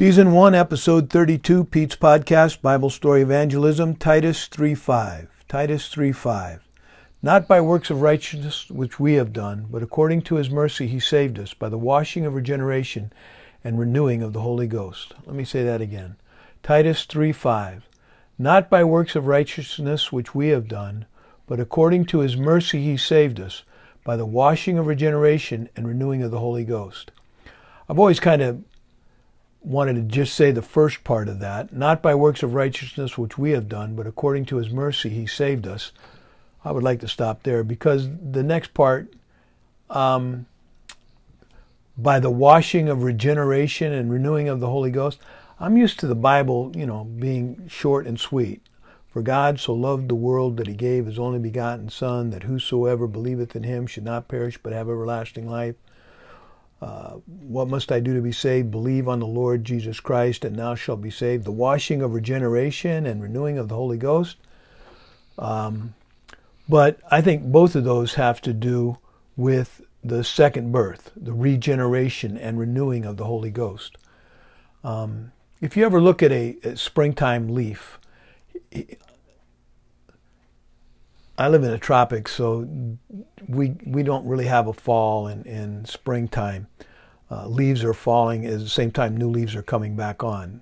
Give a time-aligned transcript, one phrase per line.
[0.00, 5.26] Season 1, Episode 32, Pete's Podcast, Bible Story Evangelism, Titus 3.5.
[5.46, 6.60] Titus 3.5.
[7.20, 10.98] Not by works of righteousness which we have done, but according to his mercy he
[10.98, 13.12] saved us by the washing of regeneration
[13.62, 15.12] and renewing of the Holy Ghost.
[15.26, 16.16] Let me say that again.
[16.62, 17.82] Titus 3.5.
[18.38, 21.04] Not by works of righteousness which we have done,
[21.46, 23.64] but according to his mercy he saved us
[24.02, 27.10] by the washing of regeneration and renewing of the Holy Ghost.
[27.86, 28.64] I've always kind of
[29.62, 33.36] wanted to just say the first part of that, not by works of righteousness which
[33.36, 35.92] we have done, but according to his mercy he saved us.
[36.64, 39.12] I would like to stop there because the next part,
[39.88, 40.46] um,
[41.96, 45.18] by the washing of regeneration and renewing of the Holy Ghost,
[45.58, 48.62] I'm used to the Bible, you know, being short and sweet.
[49.08, 53.06] For God so loved the world that he gave his only begotten Son, that whosoever
[53.06, 55.74] believeth in him should not perish but have everlasting life.
[56.80, 58.70] Uh, what must I do to be saved?
[58.70, 61.44] Believe on the Lord Jesus Christ, and thou shalt be saved.
[61.44, 64.38] The washing of regeneration and renewing of the Holy Ghost.
[65.38, 65.94] Um,
[66.68, 68.98] but I think both of those have to do
[69.36, 73.98] with the second birth, the regeneration and renewing of the Holy Ghost.
[74.82, 77.98] Um, if you ever look at a, a springtime leaf,
[81.40, 82.68] I live in the tropics, so
[83.48, 86.66] we we don't really have a fall in, in springtime.
[87.30, 90.60] Uh, leaves are falling at the same time new leaves are coming back on.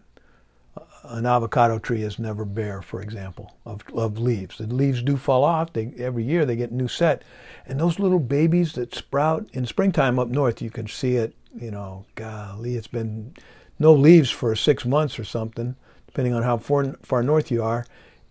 [0.77, 4.59] Uh, an avocado tree is never bare, for example, of, of leaves.
[4.59, 5.73] The leaves do fall off.
[5.73, 7.25] They, every year they get new set.
[7.67, 11.73] And those little babies that sprout in springtime up north, you can see it, you
[11.73, 13.35] know, golly, it's been
[13.81, 15.75] no leaves for six months or something,
[16.07, 17.85] depending on how far, far north you are.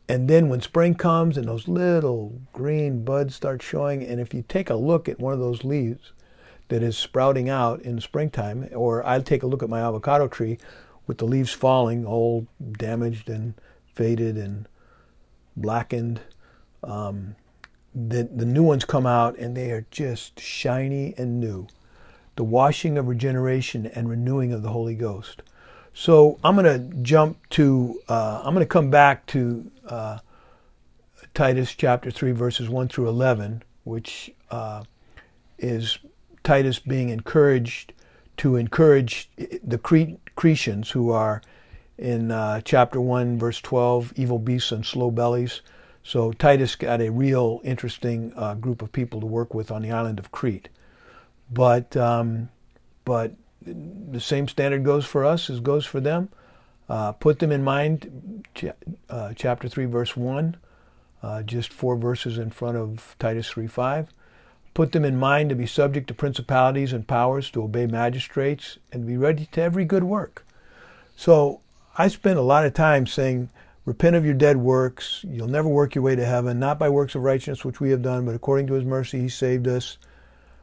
[0.09, 4.43] And then when spring comes and those little green buds start showing, and if you
[4.47, 6.13] take a look at one of those leaves
[6.69, 10.57] that is sprouting out in springtime, or I take a look at my avocado tree
[11.07, 13.53] with the leaves falling, all damaged and
[13.93, 14.67] faded and
[15.57, 16.21] blackened,
[16.83, 17.35] um,
[17.93, 21.67] the, the new ones come out and they are just shiny and new.
[22.35, 25.41] The washing of regeneration and renewing of the Holy Ghost.
[25.99, 30.19] So I'm going to jump to, uh, I'm going to come back to uh,
[31.33, 34.83] Titus chapter 3, verses 1 through 11, which uh,
[35.57, 35.97] is
[36.43, 37.93] Titus being encouraged
[38.37, 39.27] to encourage
[39.63, 41.41] the Cre- Cretans who are
[41.97, 45.61] in uh, chapter 1, verse 12, evil beasts and slow bellies.
[46.03, 49.91] So Titus got a real interesting uh, group of people to work with on the
[49.91, 50.69] island of Crete.
[51.51, 52.49] But, um,
[53.03, 56.29] but the same standard goes for us as goes for them.
[56.89, 58.45] Uh, put them in mind,
[59.09, 60.55] uh, chapter 3, verse 1,
[61.21, 64.07] uh, just four verses in front of Titus 3 5.
[64.73, 69.07] Put them in mind to be subject to principalities and powers, to obey magistrates, and
[69.07, 70.45] be ready to every good work.
[71.15, 71.61] So
[71.97, 73.49] I spent a lot of time saying,
[73.85, 75.23] Repent of your dead works.
[75.27, 78.01] You'll never work your way to heaven, not by works of righteousness which we have
[78.01, 79.97] done, but according to his mercy he saved us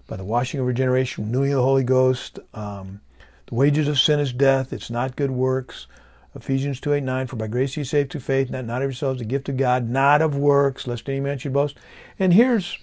[0.07, 2.39] by the washing of regeneration, renewing of the Holy Ghost.
[2.53, 3.01] Um,
[3.47, 4.73] the wages of sin is death.
[4.73, 5.87] It's not good works.
[6.35, 9.21] Ephesians 2 8 9, for by grace you saved through faith, not, not of yourselves,
[9.21, 11.77] the gift of God, not of works, lest any man should boast.
[12.19, 12.77] And here's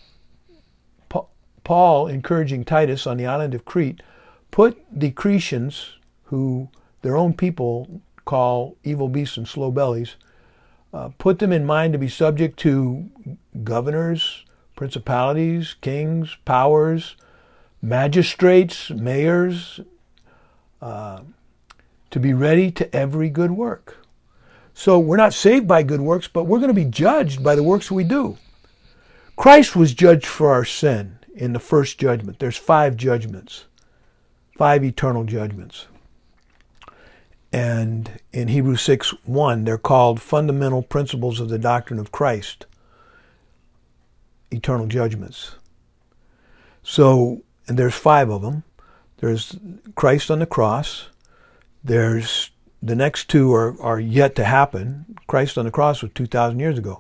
[1.64, 4.02] Paul encouraging Titus on the island of Crete
[4.52, 6.70] put the Cretans, who
[7.02, 10.16] their own people call evil beasts and slow bellies,
[10.94, 13.10] uh, put them in mind to be subject to
[13.64, 14.46] governors,
[14.82, 17.16] principalities, kings, powers,
[17.84, 19.80] magistrates, mayors,
[20.82, 21.20] uh,
[22.10, 24.04] to be ready to every good work.
[24.74, 27.62] So we're not saved by good works, but we're going to be judged by the
[27.62, 28.40] works we do.
[29.36, 32.40] Christ was judged for our sin in the first judgment.
[32.40, 33.66] There's five judgments,
[34.58, 35.86] five eternal judgments.
[37.54, 42.66] And in Hebrews 6 1, they're called fundamental principles of the doctrine of Christ,
[44.52, 45.56] eternal judgments.
[46.84, 48.64] So, and there's five of them.
[49.18, 49.56] There's
[49.96, 51.08] Christ on the cross,
[51.84, 55.16] there's the next two are, are yet to happen.
[55.28, 57.00] Christ on the cross was 2,000 years ago.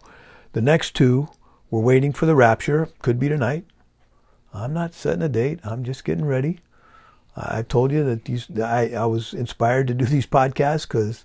[0.54, 1.30] The next two,
[1.70, 2.90] we're waiting for the rapture.
[3.02, 3.66] Could be tonight.
[4.54, 5.60] I'm not setting a date.
[5.64, 6.60] I'm just getting ready.
[7.36, 11.24] I told you that these I, I was inspired to do these podcasts because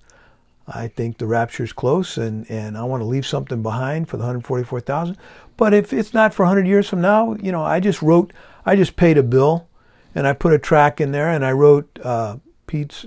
[0.69, 4.17] I think the rapture is close and, and I want to leave something behind for
[4.17, 5.17] the 144,000.
[5.57, 8.33] But if it's not for 100 years from now, you know, I just wrote,
[8.65, 9.69] I just paid a bill
[10.15, 12.37] and I put a track in there and I wrote uh,
[12.67, 13.07] Pete's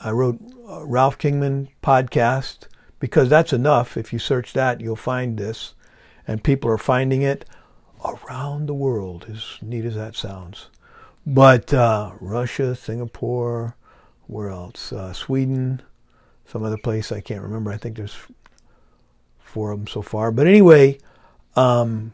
[0.00, 2.68] I wrote Ralph Kingman podcast
[3.00, 3.96] because that's enough.
[3.96, 5.74] If you search that, you'll find this,
[6.26, 7.44] and people are finding it
[8.04, 9.26] around the world.
[9.28, 10.68] As neat as that sounds,
[11.26, 13.76] but uh, Russia, Singapore,
[14.28, 14.92] where else?
[14.92, 15.82] Uh, Sweden,
[16.46, 17.72] some other place I can't remember.
[17.72, 18.16] I think there's
[19.40, 20.30] four of them so far.
[20.30, 20.98] But anyway,
[21.56, 22.12] um,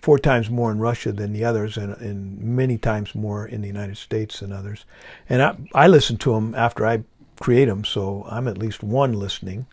[0.00, 3.66] four times more in Russia than the others, and, and, many times more in the
[3.66, 4.84] United States than others.
[5.28, 7.04] And I, I listen to them after I
[7.40, 9.66] create them, so I'm at least one listening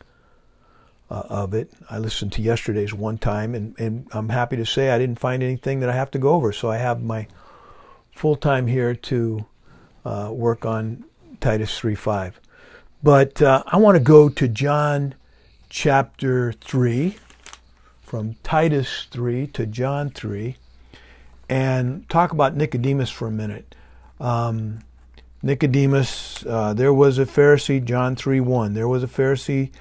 [1.09, 1.71] uh, of it.
[1.89, 5.43] I listened to yesterday's one time, and, and I'm happy to say I didn't find
[5.43, 6.51] anything that I have to go over.
[6.51, 7.27] So I have my
[8.11, 9.45] full time here to
[10.03, 11.05] uh, work on
[11.39, 12.33] Titus 3:5.
[13.03, 15.15] But uh, I want to go to John
[15.69, 17.17] chapter 3,
[18.05, 20.55] from Titus 3 to John 3,
[21.49, 23.73] and talk about Nicodemus for a minute.
[24.19, 24.79] Um,
[25.41, 28.75] Nicodemus, uh, there was a Pharisee, John 3 1.
[28.75, 29.71] There was a Pharisee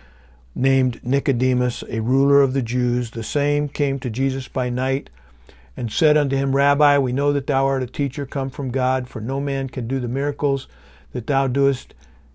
[0.54, 3.10] named Nicodemus, a ruler of the Jews.
[3.10, 5.10] The same came to Jesus by night
[5.76, 9.06] and said unto him, Rabbi, we know that thou art a teacher come from God,
[9.06, 10.66] for no man can do the miracles
[11.12, 11.92] that thou doest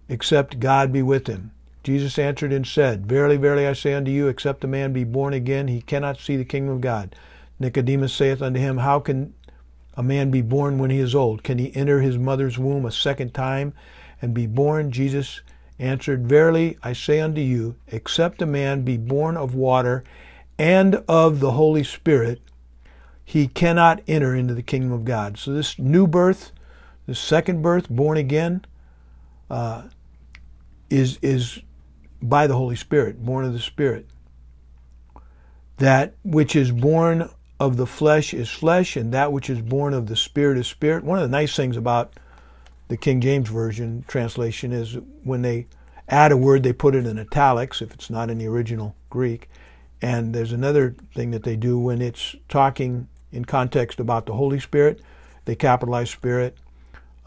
[0.08, 1.52] except God be with him.
[1.84, 5.34] Jesus answered and said, Verily, verily, I say unto you, except a man be born
[5.34, 7.16] again, he cannot see the kingdom of God.
[7.60, 9.34] Nicodemus saith unto him, How can
[9.96, 11.44] a man be born when he is old?
[11.44, 13.74] Can he enter his mother's womb a second time
[14.22, 14.92] and be born?
[14.92, 15.42] Jesus
[15.78, 20.04] answered, Verily, I say unto you, except a man be born of water
[20.58, 22.42] and of the Holy Spirit,
[23.24, 25.38] he cannot enter into the kingdom of God.
[25.38, 26.52] So this new birth,
[27.08, 28.66] this second birth, born again,
[29.50, 29.84] uh,
[30.90, 31.62] is is
[32.22, 34.08] by the Holy Spirit, born of the Spirit.
[35.78, 37.30] That which is born
[37.60, 41.04] of the flesh is flesh, and that which is born of the Spirit is spirit.
[41.04, 42.14] One of the nice things about
[42.88, 45.68] the King James Version translation is when they
[46.08, 49.50] add a word, they put it in italics if it's not in the original Greek.
[50.02, 54.60] And there's another thing that they do when it's talking in context about the Holy
[54.60, 55.02] Spirit,
[55.46, 56.58] they capitalize Spirit.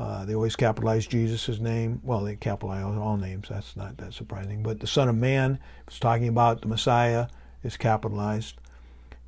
[0.02, 2.00] Uh, they always capitalize Jesus' name.
[2.02, 3.46] Well, they capitalize all names.
[3.48, 4.64] That's not that surprising.
[4.64, 7.28] But the Son of Man, if it's talking about the Messiah,
[7.62, 8.56] is capitalized.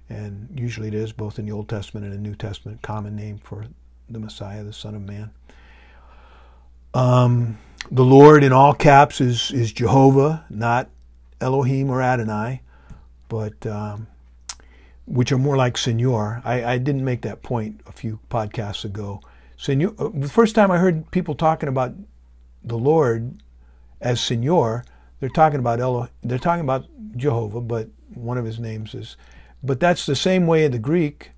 [0.09, 3.38] And usually it is both in the Old Testament and the New Testament, common name
[3.38, 3.67] for
[4.11, 5.31] the Messiah, the Son of Man.
[6.93, 7.56] Um,
[7.93, 10.91] the Lord in all caps is, is Jehovah, not
[11.41, 12.62] Elohim or Adonai,
[13.29, 14.09] but um,
[15.06, 16.43] which are more like Senor.
[16.44, 19.21] I, I didn't make that point a few podcasts ago.
[19.56, 21.94] Senor, uh, the first time I heard people talking about
[22.62, 23.42] the Lord
[24.00, 24.84] as Senor,
[25.20, 26.86] they're talking about Elo, they're talking about
[27.16, 29.16] Jehovah, but one of his names is.
[29.62, 31.30] But that's the same way in the Greek.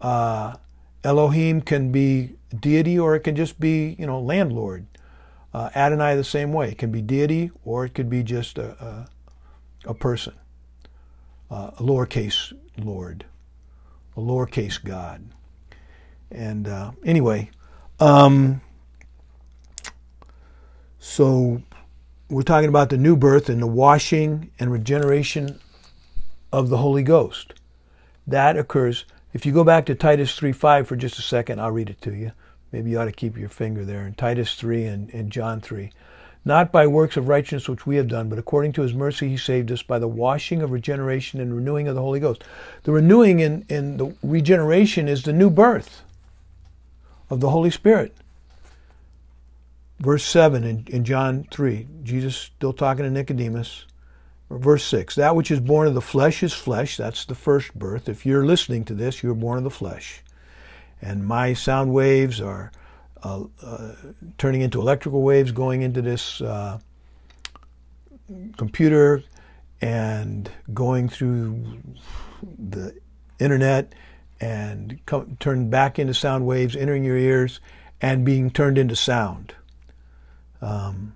[0.00, 0.56] Uh,
[1.04, 4.86] Elohim can be deity, or it can just be you know landlord.
[5.52, 6.70] Uh, Adonai the same way.
[6.70, 9.08] It can be deity, or it could be just a
[9.84, 10.34] a, a person,
[11.50, 13.24] uh, a lowercase Lord,
[14.16, 15.24] a lowercase God.
[16.30, 17.50] And uh, anyway,
[17.98, 18.60] um,
[20.98, 21.62] so
[22.28, 25.58] we're talking about the new birth and the washing and regeneration
[26.52, 27.54] of the Holy Ghost.
[28.26, 29.04] That occurs.
[29.32, 32.14] If you go back to Titus 3:5 for just a second, I'll read it to
[32.14, 32.32] you.
[32.70, 35.90] Maybe you ought to keep your finger there in Titus 3 and, and John 3.
[36.44, 39.36] Not by works of righteousness which we have done, but according to his mercy he
[39.36, 42.44] saved us by the washing of regeneration and renewing of the Holy Ghost.
[42.84, 46.02] The renewing and, and the regeneration is the new birth
[47.30, 48.14] of the Holy Spirit.
[50.00, 53.86] Verse 7 in, in John 3, Jesus still talking to Nicodemus.
[54.50, 56.96] Verse 6 That which is born of the flesh is flesh.
[56.96, 58.08] That's the first birth.
[58.08, 60.22] If you're listening to this, you're born of the flesh.
[61.00, 62.72] And my sound waves are
[63.22, 63.92] uh, uh,
[64.38, 66.78] turning into electrical waves, going into this uh,
[68.56, 69.22] computer
[69.80, 71.78] and going through
[72.58, 72.94] the
[73.38, 73.94] internet
[74.40, 77.60] and come, turned back into sound waves, entering your ears,
[78.00, 79.54] and being turned into sound.
[80.62, 81.14] Um,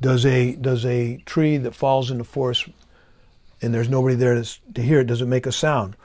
[0.00, 2.68] does a does a tree that falls in the forest
[3.62, 5.96] and there's nobody there to, to hear it, does it make a sound?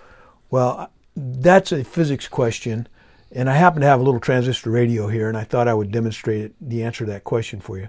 [0.49, 2.87] Well, that's a physics question,
[3.31, 5.91] and I happen to have a little transistor radio here, and I thought I would
[5.91, 7.87] demonstrate it, the answer to that question for you.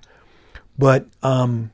[0.79, 1.73] But um,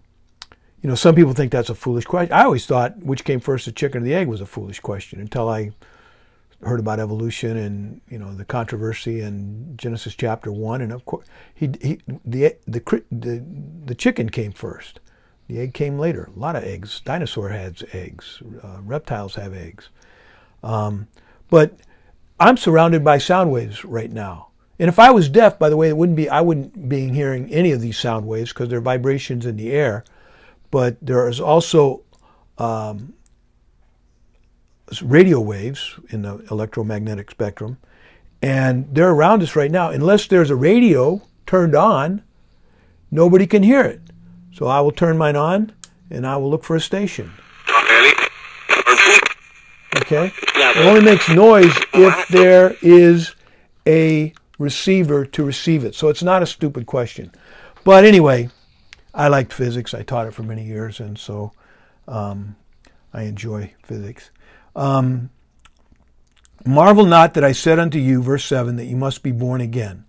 [0.80, 2.32] you know, some people think that's a foolish question.
[2.32, 5.20] I always thought which came first, the chicken or the egg, was a foolish question
[5.20, 5.72] until I
[6.62, 11.26] heard about evolution and you know the controversy in Genesis chapter one, and of course
[11.54, 13.44] he, he the, the the
[13.84, 15.00] the chicken came first,
[15.48, 16.30] the egg came later.
[16.34, 17.00] A lot of eggs.
[17.04, 18.42] Dinosaur has eggs.
[18.62, 19.88] Uh, reptiles have eggs,
[20.62, 21.08] um,
[21.50, 21.76] but
[22.38, 24.48] I'm surrounded by sound waves right now.
[24.78, 27.52] And if I was deaf, by the way, it wouldn't be I wouldn't be hearing
[27.52, 30.04] any of these sound waves because they're vibrations in the air.
[30.70, 32.02] But there is also
[32.58, 33.12] um,
[35.00, 37.78] radio waves in the electromagnetic spectrum,
[38.42, 39.90] and they're around us right now.
[39.90, 42.22] Unless there's a radio turned on,
[43.10, 44.00] nobody can hear it.
[44.52, 45.72] So I will turn mine on
[46.10, 47.32] and I will look for a station.
[49.96, 50.32] Okay?
[50.54, 53.34] It only makes noise if there is
[53.86, 55.94] a receiver to receive it.
[55.94, 57.32] So it's not a stupid question.
[57.84, 58.48] But anyway,
[59.14, 59.94] I liked physics.
[59.94, 61.52] I taught it for many years, and so
[62.06, 62.56] um,
[63.12, 64.30] I enjoy physics.
[64.74, 65.30] Um,
[66.64, 70.04] Marvel not that I said unto you, verse 7, that you must be born again.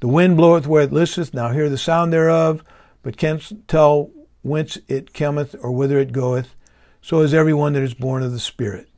[0.00, 2.62] The wind bloweth where it listeth, now hear the sound thereof,
[3.02, 4.10] but canst tell
[4.42, 6.54] whence it cometh or whither it goeth.
[7.02, 8.88] So is every one that is born of the Spirit,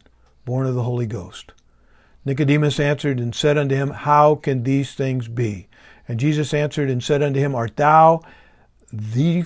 [0.45, 1.53] born of the Holy Ghost.
[2.25, 5.69] Nicodemus answered and said unto him, How can these things be?
[6.07, 8.23] And Jesus answered and said unto him, Art thou
[8.93, 9.45] the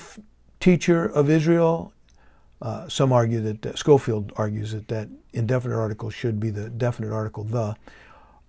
[0.60, 1.92] teacher of Israel?
[2.60, 7.12] Uh, some argue that uh, Scofield argues that that indefinite article should be the definite
[7.12, 7.76] article the.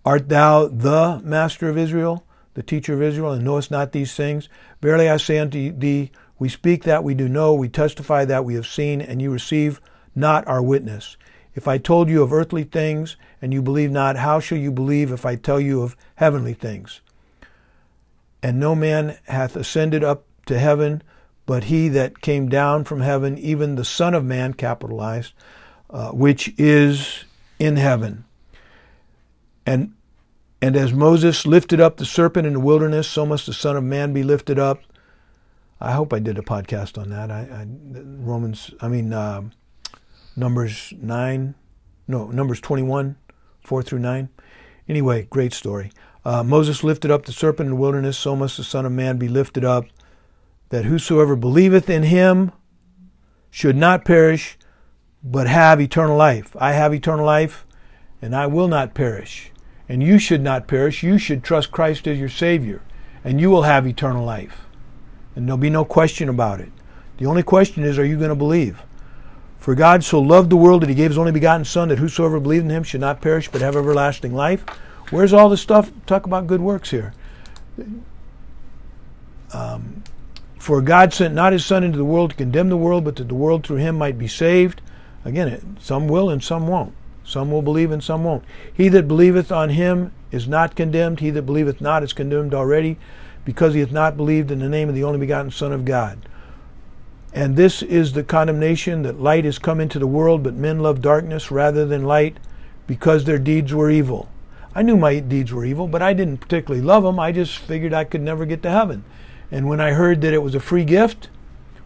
[0.06, 4.48] Art thou the master of Israel, the teacher of Israel, and knowest not these things?
[4.82, 8.56] Verily I say unto thee, we speak that we do know, we testify that we
[8.56, 9.82] have seen, and you receive
[10.16, 11.18] not our witness.
[11.56, 15.12] If I told you of earthly things, and you believe not, how shall you believe
[15.12, 17.02] if I tell you of heavenly things?
[18.42, 21.02] And no man hath ascended up to heaven,
[21.48, 25.34] but he that came down from heaven, even the Son of Man, capitalized,
[25.90, 27.24] uh, which is
[27.58, 28.26] in heaven.
[29.66, 29.94] And
[30.62, 33.84] and as Moses lifted up the serpent in the wilderness, so must the Son of
[33.84, 34.82] Man be lifted up.
[35.80, 37.32] I hope I did a podcast on that.
[37.32, 39.44] I, I Romans, I mean uh,
[40.36, 41.56] Numbers nine,
[42.08, 43.16] no Numbers twenty one,
[43.62, 44.30] four through nine.
[44.90, 45.92] Anyway, great story.
[46.26, 49.18] Uh, Moses lifted up the serpent in the wilderness, so must the Son of Man
[49.18, 49.86] be lifted up,
[50.70, 52.52] that whosoever believeth in him
[53.50, 54.58] should not perish,
[55.24, 56.56] but have eternal life.
[56.60, 57.66] I have eternal life,
[58.22, 59.52] and I will not perish.
[59.90, 61.04] And you should not perish.
[61.04, 62.82] You should trust Christ as your Savior,
[63.24, 64.66] and you will have eternal life.
[65.36, 66.72] And there'll be no question about it.
[67.18, 68.84] The only question is, are you going to believe?
[69.58, 72.40] For God so loved the world that he gave his only begotten Son, that whosoever
[72.40, 74.64] believed in him should not perish, but have everlasting life.
[75.10, 75.92] Where's all the stuff?
[76.06, 77.14] Talk about good works here.
[79.54, 80.04] Um,
[80.68, 83.30] for God sent not his Son into the world to condemn the world, but that
[83.30, 84.82] the world through him might be saved.
[85.24, 86.94] Again, some will and some won't.
[87.24, 88.44] Some will believe and some won't.
[88.74, 91.22] He that believeth on him is not condemned.
[91.22, 92.98] He that believeth not is condemned already,
[93.46, 96.28] because he hath not believed in the name of the only begotten Son of God.
[97.32, 101.02] And this is the condemnation that light is come into the world, but men love
[101.02, 102.36] darkness rather than light,
[102.88, 104.28] because their deeds were evil.
[104.76, 107.22] I knew my deeds were evil, but I didn't particularly love them.
[107.22, 109.06] I just figured I could never get to heaven.
[109.52, 111.30] And when I heard that it was a free gift,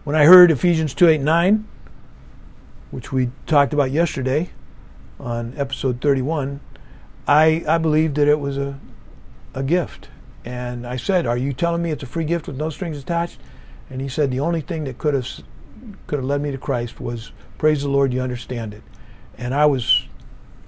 [0.03, 1.67] when I heard Ephesians 2 8 9,
[2.89, 4.49] which we talked about yesterday
[5.19, 6.59] on episode 31,
[7.27, 8.79] I, I believed that it was a,
[9.53, 10.09] a gift.
[10.43, 13.39] And I said, Are you telling me it's a free gift with no strings attached?
[13.89, 15.27] And he said, The only thing that could have,
[16.07, 18.81] could have led me to Christ was, Praise the Lord, you understand it.
[19.37, 20.07] And I was,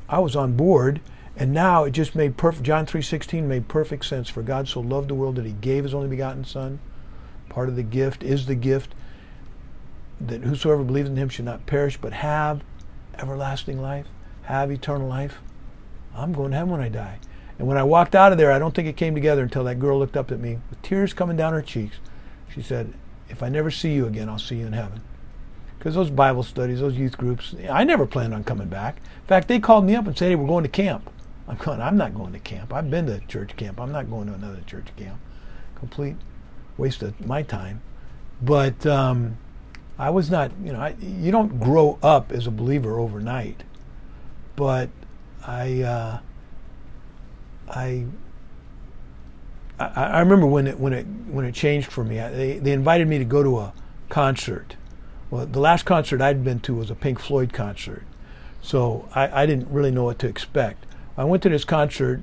[0.07, 1.01] I was on board.
[1.35, 2.65] And now it just made perfect.
[2.65, 4.29] John 3:16 made perfect sense.
[4.29, 6.79] For God so loved the world that He gave His only begotten Son.
[7.49, 8.93] Part of the gift is the gift
[10.21, 12.61] that whosoever believes in Him should not perish, but have
[13.17, 14.05] everlasting life,
[14.43, 15.39] have eternal life.
[16.15, 17.17] I'm going to heaven when I die.
[17.57, 19.79] And when I walked out of there, I don't think it came together until that
[19.79, 21.97] girl looked up at me with tears coming down her cheeks.
[22.49, 22.93] She said,
[23.29, 25.01] "If I never see you again, I'll see you in heaven."
[25.77, 28.97] Because those Bible studies, those youth groups, I never planned on coming back.
[28.97, 31.09] In fact, they called me up and said, "Hey, we're going to camp."
[31.47, 32.73] I'm going, I'm not going to camp.
[32.73, 33.79] I've been to church camp.
[33.79, 35.19] I'm not going to another church camp.
[35.75, 36.15] Complete
[36.77, 37.81] waste of my time.
[38.41, 39.38] But um,
[39.97, 43.63] I was not, you know, I, you don't grow up as a believer overnight.
[44.55, 44.89] But
[45.45, 46.19] I, uh,
[47.69, 48.05] I,
[49.79, 52.19] I, remember when it when it when it changed for me.
[52.19, 53.73] I, they they invited me to go to a
[54.09, 54.75] concert.
[55.29, 58.03] Well, the last concert I'd been to was a Pink Floyd concert,
[58.62, 60.85] so I, I didn't really know what to expect.
[61.15, 62.22] I went to this concert,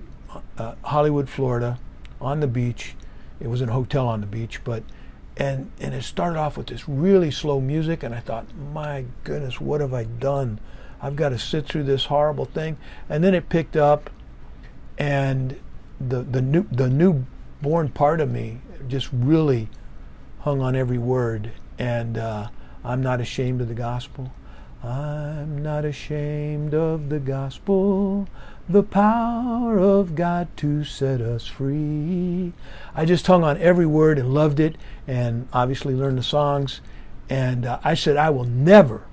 [0.59, 1.79] uh, Hollywood, Florida,
[2.21, 2.95] on the beach.
[3.39, 4.83] It was in a hotel on the beach, but
[5.37, 9.61] and and it started off with this really slow music, and I thought, my goodness,
[9.61, 10.61] what have I done?
[11.01, 12.77] I've got to sit through this horrible thing.
[13.09, 14.11] And then it picked up,
[14.99, 15.59] and
[16.01, 19.69] the the new the newborn part of me just really
[20.41, 22.49] hung on every word, and uh,
[22.85, 24.33] I'm not ashamed of the gospel.
[24.83, 28.27] I'm not ashamed of the gospel
[28.71, 32.53] the power of God to set us free.
[32.95, 34.77] I just hung on every word and loved it,
[35.09, 36.81] and obviously learned the songs.
[37.29, 39.07] And uh, I said, I will never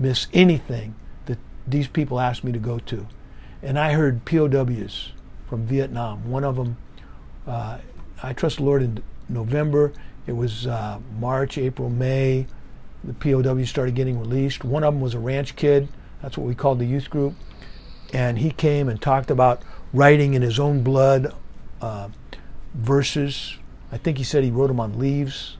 [0.00, 3.06] miss anything that these people asked me to go to.
[3.62, 5.12] And I heard POWs
[5.48, 6.28] from Vietnam.
[6.28, 6.76] One of them,
[7.46, 7.78] uh,
[8.20, 9.92] I trust the Lord in November.
[10.26, 12.46] it was uh, March, April, May.
[13.04, 14.64] The POWs started getting released.
[14.64, 15.86] One of them was a ranch kid.
[16.20, 17.34] That's what we called the youth group.
[18.14, 21.34] And he came and talked about writing in his own blood
[21.80, 22.08] uh,
[22.72, 23.58] verses.
[23.90, 25.56] I think he said he wrote them on leaves,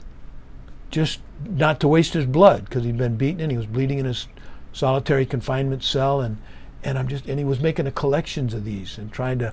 [0.90, 4.06] just not to waste his blood because he'd been beaten and he was bleeding in
[4.06, 4.28] his
[4.72, 6.20] solitary confinement cell.
[6.20, 6.38] And,
[6.84, 9.52] and I'm just and he was making a collections of these and trying to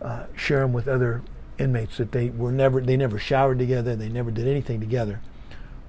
[0.00, 1.22] uh, share them with other
[1.58, 5.20] inmates that they were never they never showered together they never did anything together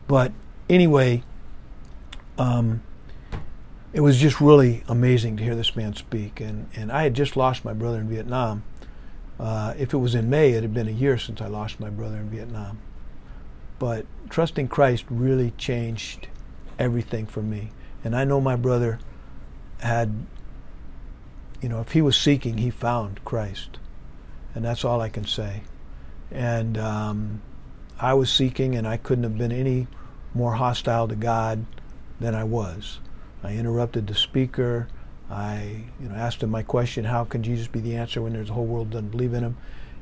[0.07, 0.31] but
[0.69, 1.21] anyway
[2.37, 2.81] um,
[3.93, 6.39] it was just really amazing to hear this man speak.
[6.39, 8.63] And, and I had just lost my brother in Vietnam.
[9.39, 11.89] Uh, if it was in May it had been a year since I lost my
[11.89, 12.79] brother in Vietnam.
[13.79, 16.27] But trusting Christ really changed
[16.79, 17.71] everything for me.
[18.03, 18.99] And I know my brother
[19.79, 20.25] had
[21.61, 23.77] you know if he was seeking he found Christ.
[24.55, 25.61] And that's all I can say.
[26.31, 27.41] And um,
[27.99, 29.87] I was seeking, and I couldn't have been any
[30.33, 31.65] more hostile to God
[32.19, 32.99] than I was.
[33.43, 34.87] I interrupted the speaker.
[35.29, 38.49] I, you know, asked him my question: How can Jesus be the answer when there's
[38.49, 39.57] a whole world doesn't believe in him?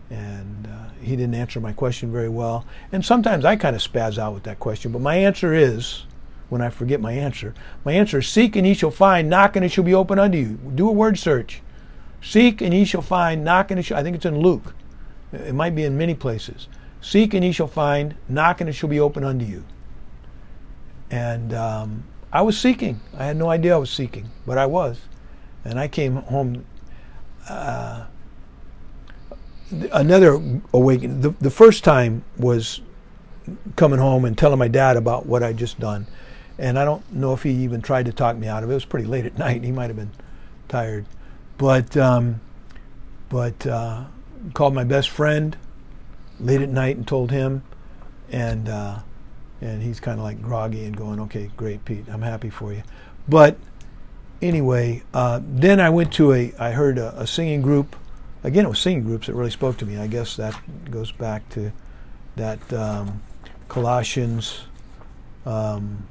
[0.10, 2.65] And uh, he didn't answer my question very well.
[2.92, 4.92] And sometimes I kind of spaz out with that question.
[4.92, 6.06] But my answer is,
[6.50, 9.65] when I forget my answer, my answer is: Seek and ye shall find; knock and
[9.65, 10.60] it shall be open unto you.
[10.75, 11.62] Do a word search.
[12.25, 14.74] Seek and ye shall find, knock and it shall, I think it's in Luke.
[15.32, 16.68] It might be in many places.
[17.00, 19.63] Seek and ye shall find, knock and it shall be open unto you.
[21.12, 23.00] And um, I was seeking.
[23.17, 25.01] I had no idea I was seeking, but I was.
[25.63, 26.65] And I came home.
[27.48, 28.05] Uh,
[29.91, 30.41] another
[30.74, 31.22] awakening.
[31.22, 32.82] The, the first time was
[33.75, 36.08] coming home and telling my dad about what I'd just done.
[36.58, 38.74] And I don't know if he even tried to talk me out of it.
[38.74, 39.63] It was pretty late at night.
[39.63, 40.12] He might have been
[40.67, 41.05] tired.
[41.58, 42.41] But um,
[43.29, 44.05] but uh,
[44.53, 45.58] called my best friend
[46.39, 47.63] late at night and told him,
[48.29, 49.00] and uh,
[49.62, 52.84] and he's kind of like groggy and going, okay, great, Pete, I'm happy for you.
[53.27, 53.58] But
[54.41, 57.95] anyway, uh, then I went to a I heard a, a, singing group.
[58.43, 59.97] Again, it was singing groups that really spoke to me.
[59.97, 60.60] I guess that
[60.91, 61.71] goes back to
[62.36, 63.21] that um,
[63.67, 64.65] Colossians.
[65.45, 66.08] Um,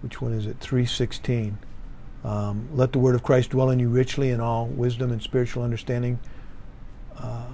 [0.00, 0.58] which one is it?
[0.58, 1.58] Three sixteen.
[2.24, 5.62] Um, let the word of Christ dwell in you richly in all wisdom and spiritual
[5.62, 6.20] understanding.
[7.18, 7.46] Uh,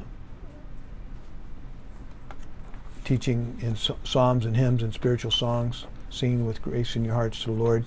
[3.08, 7.46] teaching in psalms and hymns and spiritual songs, singing with grace in your hearts to
[7.46, 7.86] the Lord.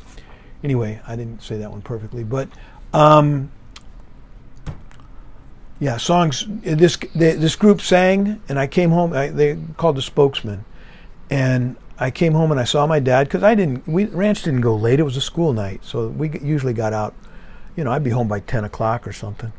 [0.64, 2.50] Anyway, I didn't say that one perfectly, but
[2.92, 3.52] um,
[5.80, 6.46] yeah, songs.
[6.64, 9.14] This this group sang, and I came home.
[9.14, 10.66] I, they called the spokesman,
[11.30, 13.88] and I came home and I saw my dad because I didn't.
[13.88, 15.00] We ranch didn't go late.
[15.00, 17.14] It was a school night, so we usually got out.
[17.76, 19.54] You know, I'd be home by ten o'clock or something.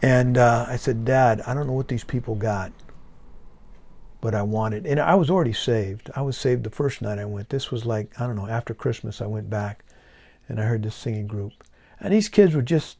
[0.00, 2.72] And uh, I said, Dad, I don't know what these people got,
[4.22, 4.86] but I wanted.
[4.86, 6.10] And I was already saved.
[6.16, 7.50] I was saved the first night I went.
[7.50, 8.48] This was like I don't know.
[8.48, 9.84] After Christmas, I went back,
[10.48, 11.52] and I heard this singing group,
[12.00, 12.96] and these kids were just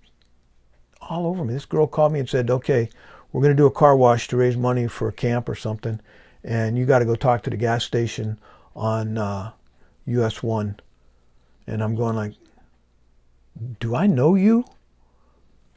[1.01, 1.55] all over me.
[1.55, 2.91] This girl called me and said, "Okay,
[3.33, 6.01] we're going to do a car wash to raise money for a camp or something,
[6.45, 8.39] and you got to go talk to the gas station."
[8.75, 9.53] on uh,
[10.07, 10.79] US 1.
[11.67, 12.35] And I'm going like,
[13.81, 14.65] do I know you?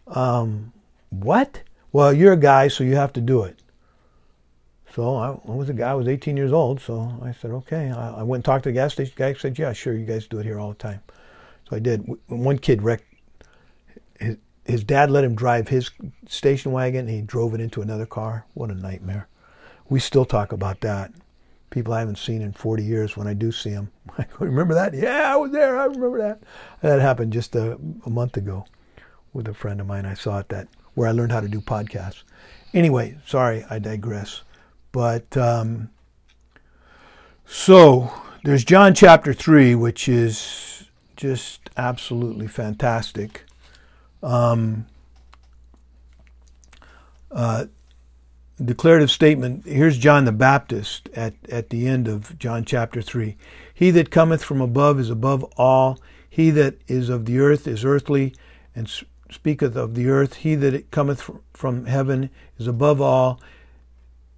[0.07, 0.73] Um,
[1.09, 1.61] what?
[1.91, 3.59] Well, you're a guy, so you have to do it.
[4.95, 7.91] So I, I, was a guy, I was 18 years old, so I said, okay.
[7.91, 9.33] I, I went and talked to the gas station guy.
[9.33, 11.01] Said, yeah, sure, you guys do it here all the time.
[11.69, 12.09] So I did.
[12.27, 13.03] One kid wrecked,
[14.17, 15.91] his, his dad let him drive his
[16.29, 18.45] station wagon, and he drove it into another car.
[18.53, 19.27] What a nightmare.
[19.89, 21.11] We still talk about that
[21.71, 23.91] people I haven't seen in 40 years when I do see them.
[24.17, 24.93] I go, remember that?
[24.93, 25.77] Yeah, I was there.
[25.77, 26.41] I remember that.
[26.79, 28.65] That happened just a, a month ago
[29.33, 30.05] with a friend of mine.
[30.05, 32.23] I saw it that where I learned how to do podcasts.
[32.73, 34.43] Anyway, sorry, I digress.
[34.95, 35.89] But um,
[37.45, 38.13] so
[38.45, 40.85] there's John chapter 3, which is
[41.17, 43.43] just absolutely fantastic.
[44.23, 44.85] Um,
[47.29, 47.65] uh,
[48.63, 49.65] declarative statement.
[49.65, 53.35] Here's John the Baptist at, at the end of John chapter 3.
[53.73, 55.99] He that cometh from above is above all.
[56.29, 58.33] He that is of the earth is earthly,
[58.73, 58.89] and
[59.29, 60.35] speaketh of the earth.
[60.35, 63.41] He that cometh from heaven is above all.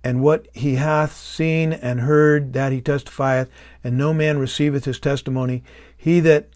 [0.07, 3.49] And what he hath seen and heard, that he testifieth,
[3.83, 5.65] and no man receiveth his testimony.
[5.97, 6.47] He that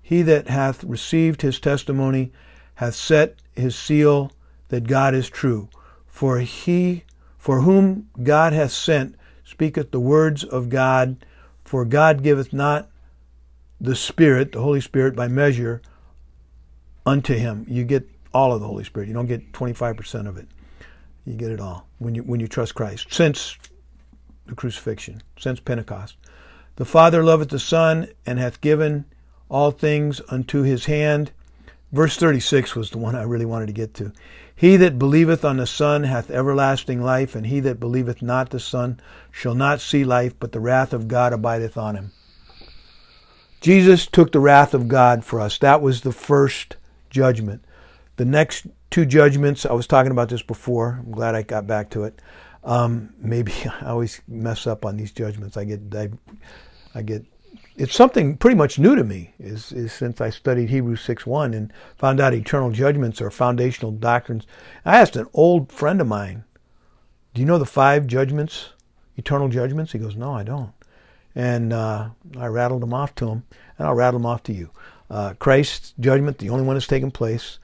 [0.00, 2.30] he that hath received his testimony
[2.76, 4.30] hath set his seal
[4.68, 5.68] that God is true.
[6.06, 7.02] For he
[7.36, 11.16] for whom God hath sent speaketh the words of God,
[11.64, 12.88] for God giveth not
[13.80, 15.82] the Spirit, the Holy Spirit, by measure
[17.04, 17.66] unto him.
[17.66, 19.08] You get all of the Holy Spirit.
[19.08, 20.46] You don't get 25% of it.
[21.26, 23.08] You get it all when you when you trust Christ.
[23.12, 23.58] Since
[24.46, 26.16] the crucifixion, since Pentecost.
[26.76, 29.06] The Father loveth the Son, and hath given
[29.48, 31.32] all things unto his hand.
[31.90, 34.12] Verse 36 was the one I really wanted to get to.
[34.54, 38.60] He that believeth on the Son hath everlasting life, and he that believeth not the
[38.60, 42.12] Son shall not see life, but the wrath of God abideth on him.
[43.60, 45.58] Jesus took the wrath of God for us.
[45.58, 46.76] That was the first
[47.10, 47.64] judgment.
[48.16, 51.00] The next two judgments, I was talking about this before.
[51.04, 52.20] I'm glad I got back to it.
[52.64, 55.56] Um, maybe I always mess up on these judgments.
[55.56, 56.10] I get, I,
[56.94, 57.24] I get.
[57.76, 59.34] It's something pretty much new to me.
[59.38, 63.92] Is, is since I studied Hebrews six one and found out eternal judgments are foundational
[63.92, 64.46] doctrines.
[64.84, 66.44] I asked an old friend of mine,
[67.34, 68.70] "Do you know the five judgments,
[69.16, 70.72] eternal judgments?" He goes, "No, I don't."
[71.34, 73.44] And uh, I rattled them off to him,
[73.78, 74.70] and I'll rattle them off to you.
[75.10, 77.58] Uh, Christ's judgment, the only one that's taken place,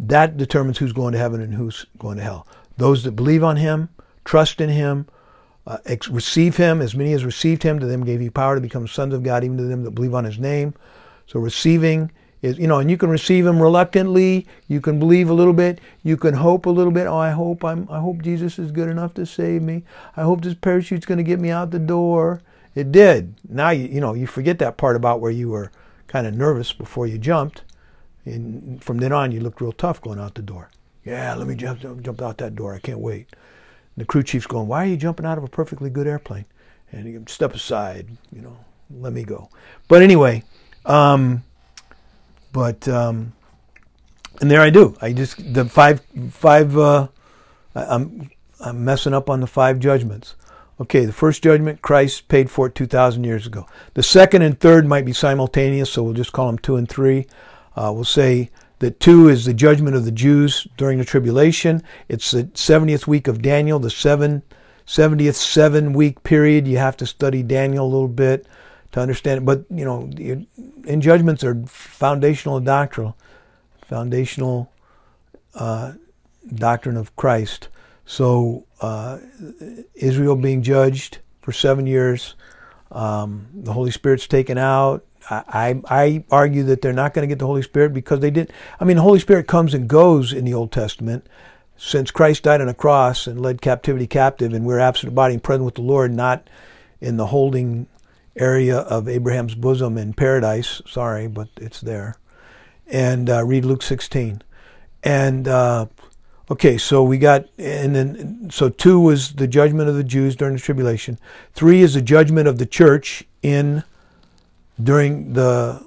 [0.00, 2.46] that determines who's going to heaven and who's going to hell.
[2.78, 3.90] Those that believe on Him,
[4.24, 5.06] trust in Him,
[5.66, 8.60] uh, ex- receive Him, as many as received Him, to them gave He power to
[8.60, 10.74] become sons of God, even to them that believe on His name.
[11.26, 12.10] So receiving
[12.40, 14.46] is, you know, and you can receive Him reluctantly.
[14.68, 15.82] You can believe a little bit.
[16.02, 17.06] You can hope a little bit.
[17.06, 19.84] Oh, I hope I'm, I hope Jesus is good enough to save me.
[20.16, 22.40] I hope this parachute's going to get me out the door.
[22.74, 23.34] It did.
[23.46, 25.70] Now you, you know, you forget that part about where you were
[26.06, 27.64] kind of nervous before you jumped.
[28.24, 30.70] And from then on, you looked real tough going out the door.
[31.04, 32.74] Yeah, let me jump, jump out that door.
[32.74, 33.28] I can't wait.
[33.96, 36.44] And the crew chief's going, why are you jumping out of a perfectly good airplane?
[36.92, 38.56] And you step aside, you know,
[38.90, 39.48] let me go.
[39.88, 40.42] But anyway,
[40.84, 41.44] um,
[42.52, 43.32] but um,
[44.40, 44.96] and there I do.
[45.00, 46.76] I just the five five.
[46.76, 47.08] Uh,
[47.74, 50.34] I'm I'm messing up on the five judgments.
[50.80, 53.66] Okay, the first judgment, Christ paid for it 2,000 years ago.
[53.92, 57.26] The second and third might be simultaneous, so we'll just call them two and three.
[57.76, 61.82] Uh, we'll say that two is the judgment of the Jews during the tribulation.
[62.08, 64.42] It's the 70th week of Daniel, the seven,
[64.86, 66.66] 70th seven week period.
[66.66, 68.46] You have to study Daniel a little bit
[68.92, 69.44] to understand it.
[69.44, 70.10] But, you know,
[70.84, 73.16] in judgments are foundational and doctrinal,
[73.86, 74.72] foundational
[75.54, 75.92] uh,
[76.54, 77.68] doctrine of Christ.
[78.06, 79.18] So uh,
[79.94, 82.34] Israel being judged for seven years,
[82.90, 85.04] um, the Holy Spirit's taken out.
[85.30, 88.50] I, I, argue that they're not going to get the Holy Spirit because they didn't.
[88.80, 91.26] I mean, the Holy Spirit comes and goes in the Old Testament.
[91.76, 95.42] Since Christ died on a cross and led captivity captive, and we're absent body and
[95.42, 96.48] present with the Lord, not
[97.00, 97.86] in the holding
[98.36, 100.82] area of Abraham's bosom in paradise.
[100.86, 102.16] Sorry, but it's there.
[102.86, 104.42] And uh, read Luke 16.
[105.02, 105.86] And uh,
[106.50, 110.54] Okay, so we got, and then, so two was the judgment of the Jews during
[110.54, 111.16] the tribulation.
[111.54, 113.84] Three is the judgment of the church in,
[114.82, 115.86] during the,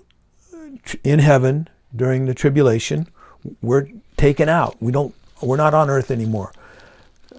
[1.03, 3.07] in heaven during the tribulation.
[3.61, 4.81] We're taken out.
[4.81, 6.51] We don't, we're not on earth anymore.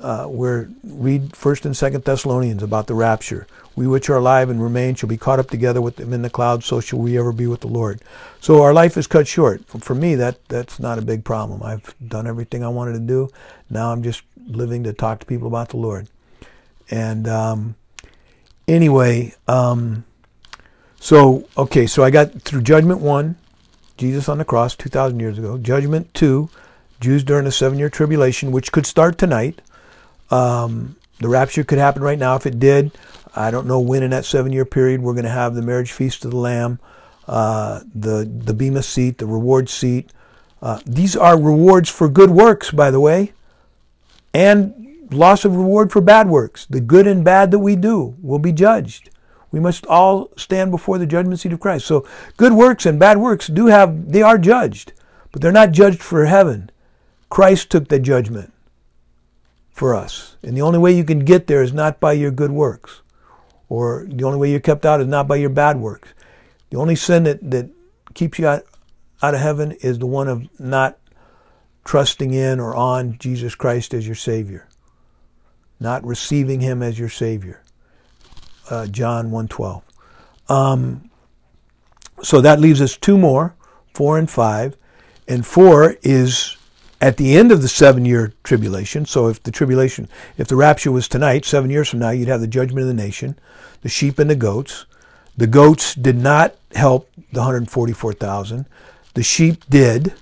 [0.01, 3.47] Uh, we're, read First and Second Thessalonians about the rapture.
[3.77, 6.31] We which are alive and remain shall be caught up together with them in the
[6.31, 8.03] clouds, so shall we ever be with the Lord.
[8.41, 9.65] So our life is cut short.
[9.67, 11.63] For me, that that's not a big problem.
[11.63, 13.31] I've done everything I wanted to do.
[13.71, 16.09] Now I'm just living to talk to people about the Lord.
[16.91, 17.75] And um,
[18.69, 20.05] anyway, um,
[21.05, 23.37] so okay, so I got through Judgment one,
[23.99, 25.59] Jesus on the cross, two thousand years ago.
[25.59, 26.49] Judgment two,
[26.99, 29.61] Jews during the seven-year tribulation, which could start tonight.
[30.31, 32.37] Um, the rapture could happen right now.
[32.37, 32.97] If it did,
[33.37, 35.93] I don't know when in that seven year period we're going to have the marriage
[35.93, 36.79] feast of the Lamb,
[37.29, 40.11] uh, the, the Bema seat, the reward seat.
[40.63, 43.35] Uh, these are rewards for good works, by the way,
[44.33, 44.73] and
[45.11, 46.65] loss of reward for bad works.
[46.65, 49.11] The good and bad that we do will be judged.
[49.55, 51.87] We must all stand before the judgment seat of Christ.
[51.87, 52.05] So
[52.37, 54.93] good works and bad works do have, they are judged,
[55.31, 56.71] but they're not judged for heaven.
[57.31, 58.53] Christ took the judgment
[59.71, 60.37] for us.
[60.43, 63.03] And the only way you can get there is not by your good works
[63.69, 66.09] or the only way you're kept out is not by your bad works.
[66.71, 67.71] The only sin that, that
[68.13, 68.65] keeps you out,
[69.23, 70.99] out of heaven is the one of not
[71.85, 74.67] trusting in or on Jesus Christ as your Savior,
[75.79, 77.64] not receiving Him as your Savior.
[78.71, 79.83] Uh, John 1.12.
[80.49, 81.11] Um,
[82.23, 83.55] so that leaves us two more,
[83.93, 84.77] four and five.
[85.27, 86.57] And four is
[87.01, 89.05] at the end of the seven year tribulation.
[89.05, 92.41] So if the tribulation, if the rapture was tonight, seven years from now, you'd have
[92.41, 93.39] the judgment of the nation,
[93.83, 94.87] the sheep and the goats.
[95.37, 98.67] The goats did not help the 144,000.
[99.15, 100.15] The sheep did.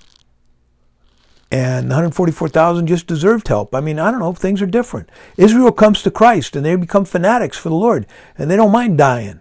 [1.53, 3.75] And 144,000 just deserved help.
[3.75, 5.07] I mean, I don't know, things are different.
[5.37, 8.07] Israel comes to Christ and they become fanatics for the Lord
[8.39, 9.39] and they don't mind dying.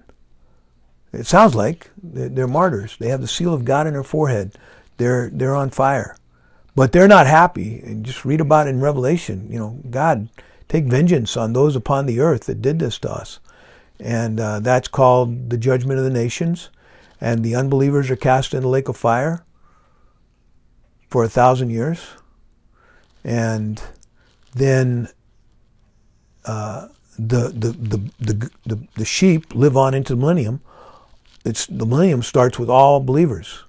[1.10, 2.98] It sounds like they're martyrs.
[2.98, 4.58] They have the seal of God in their forehead.
[4.98, 6.18] They're, they're on fire.
[6.76, 7.80] But they're not happy.
[7.80, 9.50] And just read about it in Revelation.
[9.50, 10.28] You know, God
[10.68, 13.40] take vengeance on those upon the earth that did this to us.
[13.98, 16.68] And uh, that's called the judgment of the nations.
[17.22, 19.46] And the unbelievers are cast in the lake of fire
[21.12, 22.00] for a thousand years.
[23.22, 23.80] And
[24.54, 25.10] then
[26.46, 27.70] uh, the, the,
[28.18, 30.62] the, the, the, sheep live on into the millennium.
[31.44, 33.62] It's, the millennium starts with all believers.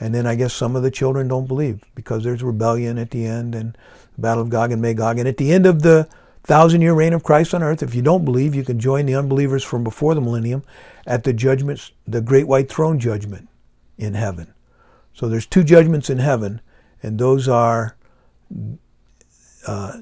[0.00, 3.24] And then I guess some of the children don't believe because there's rebellion at the
[3.24, 3.78] end and
[4.16, 5.20] the battle of Gog and Magog.
[5.20, 6.08] And at the end of the
[6.42, 9.14] thousand year reign of Christ on earth, if you don't believe, you can join the
[9.14, 10.64] unbelievers from before the millennium
[11.06, 13.48] at the judgments, the great white throne judgment
[13.96, 14.52] in heaven.
[15.14, 16.60] So there's two judgments in heaven,
[17.04, 17.96] and those are
[19.66, 19.92] uh,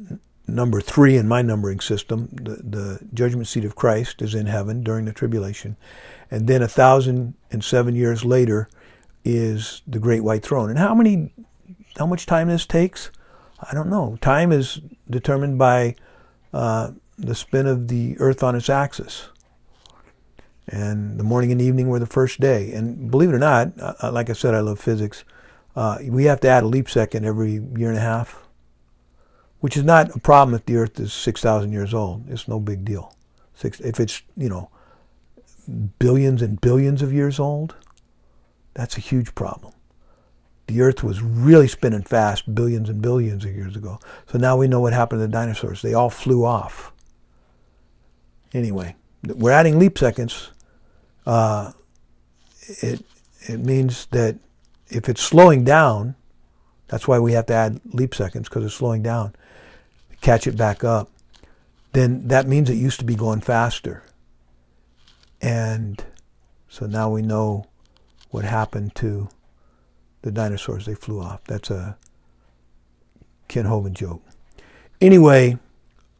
[0.47, 2.29] number three in my numbering system.
[2.33, 5.77] The, the judgment seat of Christ is in heaven during the tribulation.
[6.31, 8.69] And then a thousand and seven years later
[9.25, 10.71] is the great white throne.
[10.71, 11.33] And how many,
[11.99, 13.11] how much time this takes?
[13.61, 14.19] I don't know.
[14.21, 15.97] Time is determined by
[16.53, 19.29] uh, the spin of the earth on its axis.
[20.69, 22.73] And the morning and evening were the first day.
[22.73, 25.25] And believe it or not, uh, like I said, I love physics.
[25.75, 28.43] Uh, we have to add a leap second every year and a half
[29.63, 32.29] which is not a problem if the Earth is 6,000 years old.
[32.29, 33.15] It's no big deal.
[33.55, 34.71] Six, if it's, you know,
[36.01, 37.77] billions and billions of years old,
[38.75, 39.73] that's a huge problem.
[40.67, 44.01] The Earth was really spinning fast billions and billions of years ago.
[44.27, 45.81] So now we know what happened to the dinosaurs.
[45.81, 46.93] They all flew off.
[48.53, 50.51] Anyway, we're adding leap seconds.
[51.25, 51.71] Uh,
[52.67, 53.05] it,
[53.43, 54.41] it means that
[54.95, 56.15] if it's slowing down,
[56.89, 59.35] that's why we have to add leap seconds because it's slowing down
[60.23, 61.11] catch it back up,
[61.93, 64.03] then that means it used to be going faster.
[65.43, 66.03] And
[66.69, 67.67] so now we know
[68.31, 69.29] what happened to
[70.23, 70.87] the dinosaurs.
[70.87, 71.45] They flew off.
[71.45, 71.99] That's a
[73.49, 74.23] Kent Hovind joke.
[75.01, 75.59] Anyway,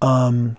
[0.03, 0.59] um,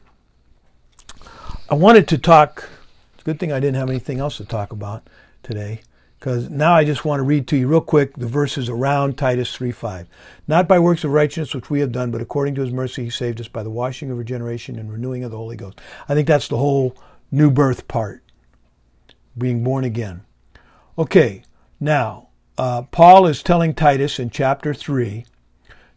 [1.70, 2.70] I wanted to talk.
[3.14, 5.08] It's a good thing I didn't have anything else to talk about
[5.44, 5.82] today
[6.24, 9.58] because now I just want to read to you real quick the verses around Titus
[9.58, 10.08] 3:5.
[10.48, 13.10] Not by works of righteousness which we have done, but according to his mercy he
[13.10, 15.82] saved us by the washing of regeneration and renewing of the Holy Ghost.
[16.08, 16.96] I think that's the whole
[17.30, 18.24] new birth part,
[19.38, 20.22] being born again.
[20.98, 21.44] Okay,
[21.82, 25.26] now uh, Paul is telling Titus in chapter 3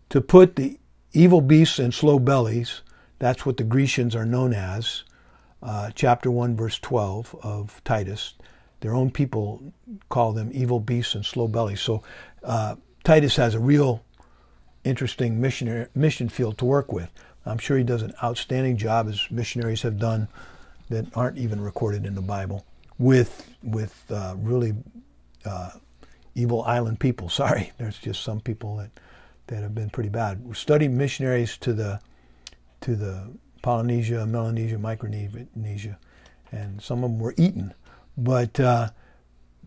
[0.08, 0.80] to put the
[1.12, 2.82] evil beasts and slow bellies,
[3.20, 5.04] that's what the Grecians are known as,
[5.62, 8.34] uh, chapter 1, verse 12 of Titus
[8.86, 9.72] their own people
[10.10, 11.80] call them evil beasts and slow bellies.
[11.80, 12.04] So
[12.44, 14.04] uh, Titus has a real
[14.84, 17.10] interesting missionary, mission field to work with.
[17.44, 20.28] I'm sure he does an outstanding job, as missionaries have done
[20.88, 22.64] that aren't even recorded in the Bible,
[22.96, 24.72] with with uh, really
[25.44, 25.70] uh,
[26.36, 27.28] evil island people.
[27.42, 28.90] Sorry, there's just some people that
[29.48, 30.56] that have been pretty bad.
[30.56, 31.98] Study missionaries to the
[32.82, 35.98] to the Polynesia, Melanesia, Micronesia,
[36.52, 37.74] and some of them were eaten
[38.16, 38.90] but uh,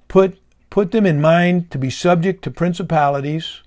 [0.08, 3.62] put put them in mind to be subject to principalities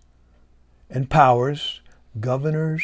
[0.91, 1.81] and powers,
[2.21, 2.83] governors,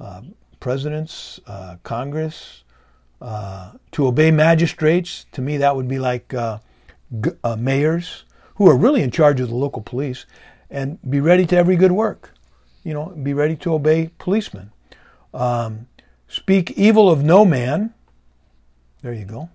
[0.00, 0.22] uh,
[0.60, 2.64] presidents, uh, Congress,
[3.20, 5.26] uh, to obey magistrates.
[5.32, 6.58] To me, that would be like uh,
[7.20, 8.24] g- uh, mayors
[8.56, 10.26] who are really in charge of the local police,
[10.70, 12.32] and be ready to every good work.
[12.84, 14.72] You know, be ready to obey policemen.
[15.32, 15.86] Um,
[16.28, 17.94] speak evil of no man.
[19.02, 19.50] There you go.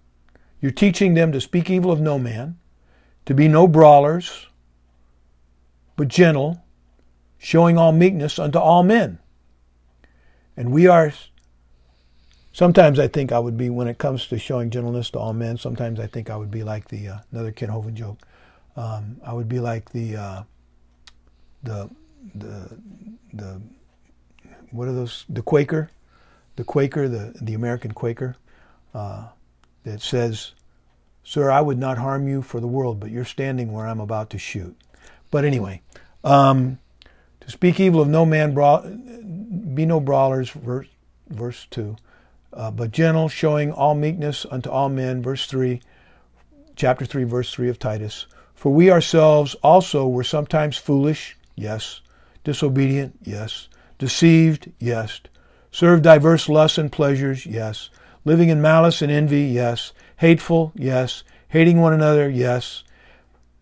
[0.62, 2.58] You're teaching them to speak evil of no man,
[3.26, 4.48] to be no brawlers,
[5.96, 6.64] but gentle,
[7.38, 9.20] showing all meekness unto all men.
[10.56, 11.14] And we are,
[12.52, 15.58] sometimes I think I would be, when it comes to showing gentleness to all men,
[15.58, 18.20] sometimes I think I would be like the, uh, another Kent Hovind joke,
[18.76, 20.44] um, I would be like the, uh,
[21.62, 21.90] the,
[22.34, 22.78] the,
[23.34, 23.62] the,
[24.72, 25.92] what are those, the Quaker,
[26.56, 28.36] the Quaker, the, the American Quaker.
[28.94, 29.28] Uh,
[29.88, 30.54] that says,
[31.24, 34.30] Sir, I would not harm you for the world, but you're standing where I'm about
[34.32, 34.78] to shoot.
[35.32, 35.82] But anyway,
[36.24, 36.80] um,
[37.42, 40.88] to speak evil of no man, bra- be no brawlers, verse,
[41.30, 41.96] verse 2,
[42.54, 45.82] uh, but gentle, showing all meekness unto all men, verse 3,
[46.76, 48.26] chapter 3, verse 3 of Titus.
[48.56, 52.02] For we ourselves also were sometimes foolish, yes,
[52.44, 53.68] disobedient, yes,
[54.00, 55.22] deceived, yes,
[55.72, 57.90] served diverse lusts and pleasures, yes,
[58.28, 59.94] Living in malice and envy, yes.
[60.18, 61.24] Hateful, yes.
[61.48, 62.84] Hating one another, yes.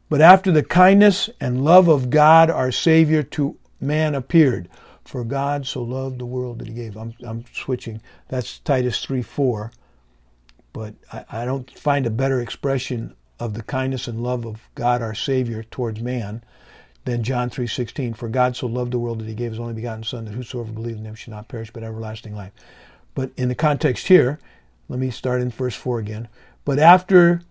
[0.09, 4.67] But after the kindness and love of God, our Savior, to man appeared.
[5.03, 6.97] For God so loved the world that he gave.
[6.97, 8.01] I'm, I'm switching.
[8.27, 9.71] That's Titus 3 4.
[10.73, 15.03] But I, I don't find a better expression of the kindness and love of God
[15.03, 16.41] our Savior towards man
[17.03, 20.03] than John 3:16 for God so loved the world that he gave his only begotten
[20.03, 22.53] son that whosoever believes in him should not perish but everlasting life
[23.15, 24.39] But in the context here,
[24.87, 26.27] let me start in verse 4 again.
[26.63, 27.41] But after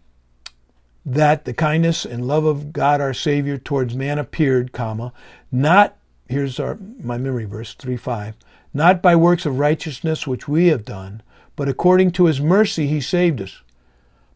[1.05, 5.13] that the kindness and love of God our Savior towards man appeared, comma,
[5.51, 5.97] not
[6.29, 8.35] here's our my memory verse 3 5,
[8.73, 11.23] not by works of righteousness which we have done,
[11.57, 13.63] but according to his mercy he saved us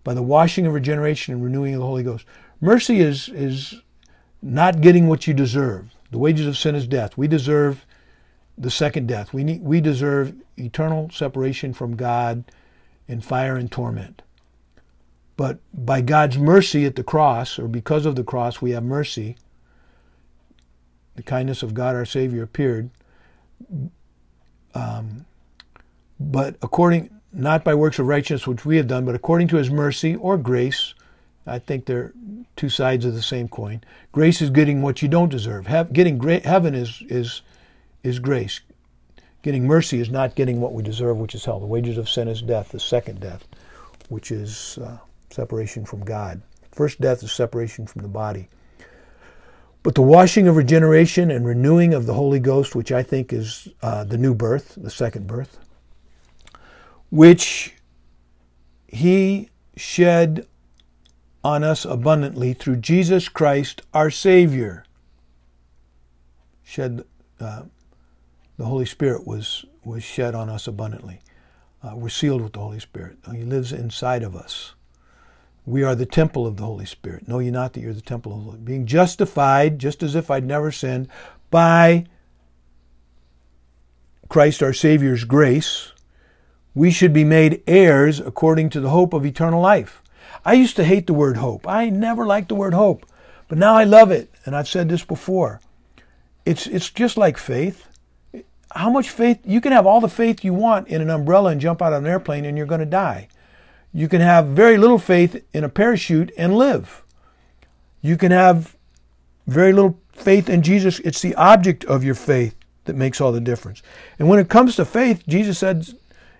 [0.05, 2.25] by the washing of regeneration and renewing of the Holy Ghost.
[2.61, 3.81] Mercy is is
[4.43, 5.91] not getting what you deserve.
[6.11, 7.17] The wages of sin is death.
[7.17, 7.85] We deserve
[8.59, 9.33] the second death.
[9.33, 12.44] We need, we deserve eternal separation from God
[13.07, 14.23] in fire and torment.
[15.37, 19.37] But by God's mercy at the cross, or because of the cross, we have mercy.
[21.14, 22.90] The kindness of God our Savior appeared.
[24.75, 25.27] Um,
[26.18, 29.71] but according, not by works of righteousness which we have done, but according to his
[29.71, 30.94] mercy or grace,
[31.47, 32.12] I think they're
[32.57, 33.83] two sides of the same coin.
[34.11, 35.68] Grace is getting what you don't deserve.
[35.68, 37.42] He- getting gra- heaven is, is,
[38.03, 38.61] is grace.
[39.43, 41.61] Getting mercy is not getting what we deserve, which is hell.
[41.61, 43.47] The wages of sin is death, the second death,
[44.09, 44.99] which is uh,
[45.31, 46.43] separation from God.
[46.73, 48.49] First death is separation from the body.
[49.83, 53.69] But the washing of regeneration and renewing of the Holy Ghost, which I think is
[53.81, 55.59] uh, the new birth, the second birth,
[57.11, 57.75] which
[58.87, 60.47] he shed
[61.45, 64.85] on us abundantly through Jesus Christ our Savior.
[66.65, 67.05] Shed
[67.41, 67.63] uh,
[68.59, 71.21] the Holy Spirit was was shed on us abundantly.
[71.83, 73.16] Uh, we're sealed with the Holy Spirit.
[73.33, 74.75] He lives inside of us.
[75.64, 77.29] We are the temple of the Holy Spirit.
[77.29, 78.64] Know ye not that you're the temple of the Lord?
[78.64, 81.09] Being justified, just as if I'd never sinned,
[81.51, 82.07] by
[84.29, 85.92] Christ our Savior's grace,
[86.75, 90.03] we should be made heirs according to the hope of eternal life.
[90.44, 91.66] I used to hate the word hope.
[91.66, 93.07] I never liked the word hope,
[93.47, 94.31] but now I love it.
[94.44, 95.61] And I've said this before.
[96.44, 97.87] It's, it's just like faith.
[98.75, 99.41] How much faith?
[99.45, 102.05] You can have all the faith you want in an umbrella and jump out of
[102.05, 103.29] an airplane and you're going to die.
[103.93, 107.03] You can have very little faith in a parachute and live.
[108.03, 108.77] You can have
[109.47, 111.01] very little faith in Jesus.
[111.01, 112.55] It's the object of your faith
[112.85, 113.83] that makes all the difference.
[114.19, 115.89] And when it comes to faith, Jesus said,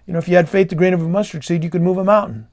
[0.07, 1.99] you know, if you had faith the grain of a mustard seed, you could move
[1.99, 2.49] a mountain.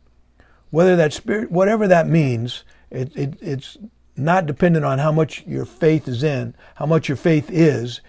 [0.71, 3.77] Whether that spirit, whatever that means, it, it, it's
[4.17, 8.01] not dependent on how much your faith is in, how much your faith is,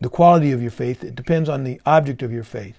[0.00, 1.04] the quality of your faith.
[1.04, 2.78] It depends on the object of your faith,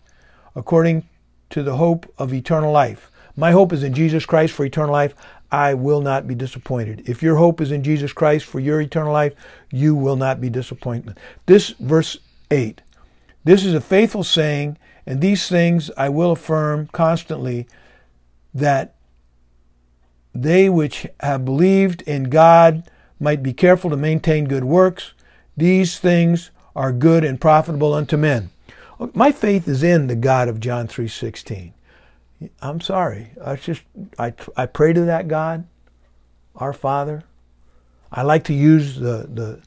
[0.56, 1.08] according
[1.52, 3.12] to the hope of eternal life.
[3.36, 5.14] My hope is in Jesus Christ for eternal life.
[5.52, 7.04] I will not be disappointed.
[7.10, 9.34] If your hope is in Jesus Christ for your eternal life,
[9.72, 11.18] you will not be disappointed.
[11.46, 12.18] This verse
[12.50, 12.82] 8.
[13.44, 17.68] This is a faithful saying, and these things I will affirm constantly
[18.54, 18.96] that
[20.34, 25.14] they which have believed in God might be careful to maintain good works.
[25.58, 28.50] These things are good and profitable unto men.
[29.14, 31.74] My faith is in the God of John 3:16.
[32.62, 33.32] I'm sorry.
[33.44, 33.82] I just
[34.18, 35.66] I I pray to that God,
[36.56, 37.24] our Father.
[38.12, 39.60] I like to use the the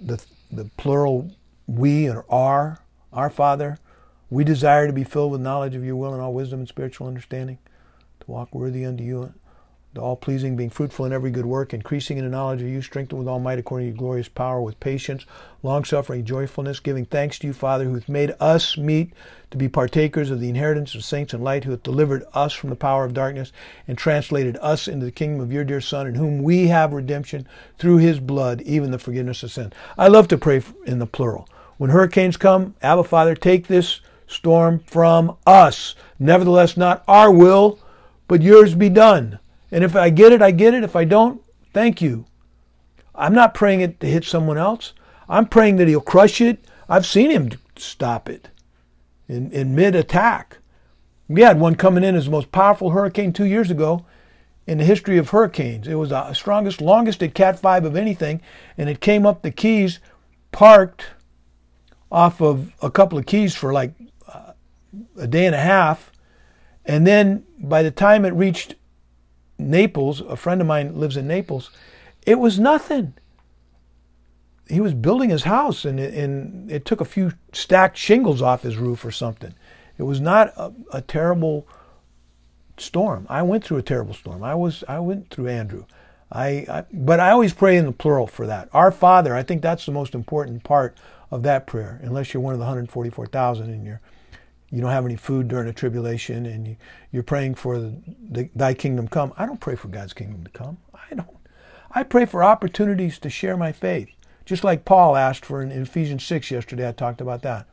[0.00, 1.30] the, the plural
[1.66, 2.80] we or our,
[3.12, 3.78] our Father.
[4.30, 7.06] We desire to be filled with knowledge of your will and all wisdom and spiritual
[7.06, 7.58] understanding,
[8.20, 9.32] to walk worthy unto you
[9.98, 13.18] all pleasing, being fruitful in every good work, increasing in the knowledge of you, strengthened
[13.18, 15.26] with all might according to your glorious power, with patience,
[15.62, 19.12] long suffering, joyfulness, giving thanks to you, Father, who hath made us meet
[19.50, 22.70] to be partakers of the inheritance of saints and light, who hath delivered us from
[22.70, 23.52] the power of darkness
[23.86, 27.46] and translated us into the kingdom of your dear Son, in whom we have redemption
[27.78, 29.72] through his blood, even the forgiveness of sin.
[29.98, 31.48] I love to pray in the plural.
[31.76, 35.94] When hurricanes come, Abba Father, take this storm from us.
[36.18, 37.78] Nevertheless, not our will,
[38.28, 39.38] but yours be done.
[39.72, 40.84] And if I get it, I get it.
[40.84, 42.26] If I don't, thank you.
[43.14, 44.92] I'm not praying it to hit someone else.
[45.28, 46.64] I'm praying that he'll crush it.
[46.88, 48.50] I've seen him stop it
[49.28, 50.58] in, in mid attack.
[51.26, 54.04] We had one coming in as the most powerful hurricane two years ago
[54.66, 55.88] in the history of hurricanes.
[55.88, 58.42] It was the strongest, longest at Cat 5 of anything,
[58.76, 60.00] and it came up the keys,
[60.52, 61.06] parked
[62.10, 63.94] off of a couple of keys for like
[64.28, 64.52] uh,
[65.16, 66.12] a day and a half.
[66.84, 68.74] And then by the time it reached
[69.70, 71.70] Naples, a friend of mine lives in Naples,
[72.26, 73.14] it was nothing.
[74.68, 78.62] He was building his house and it, and it took a few stacked shingles off
[78.62, 79.54] his roof or something.
[79.98, 81.66] It was not a, a terrible
[82.78, 83.26] storm.
[83.28, 84.42] I went through a terrible storm.
[84.42, 85.84] I was I went through Andrew.
[86.30, 88.70] I, I, but I always pray in the plural for that.
[88.72, 90.96] Our Father, I think that's the most important part
[91.30, 92.00] of that prayer.
[92.02, 94.00] Unless you're one of the 144,000 and you're
[94.72, 96.76] you don't have any food during a tribulation and you,
[97.12, 97.94] you're praying for the,
[98.30, 99.34] the, thy kingdom come.
[99.36, 100.78] I don't pray for God's kingdom to come.
[100.94, 101.28] I don't.
[101.90, 104.08] I pray for opportunities to share my faith.
[104.46, 107.66] Just like Paul asked for in, in Ephesians 6 yesterday, I talked about that.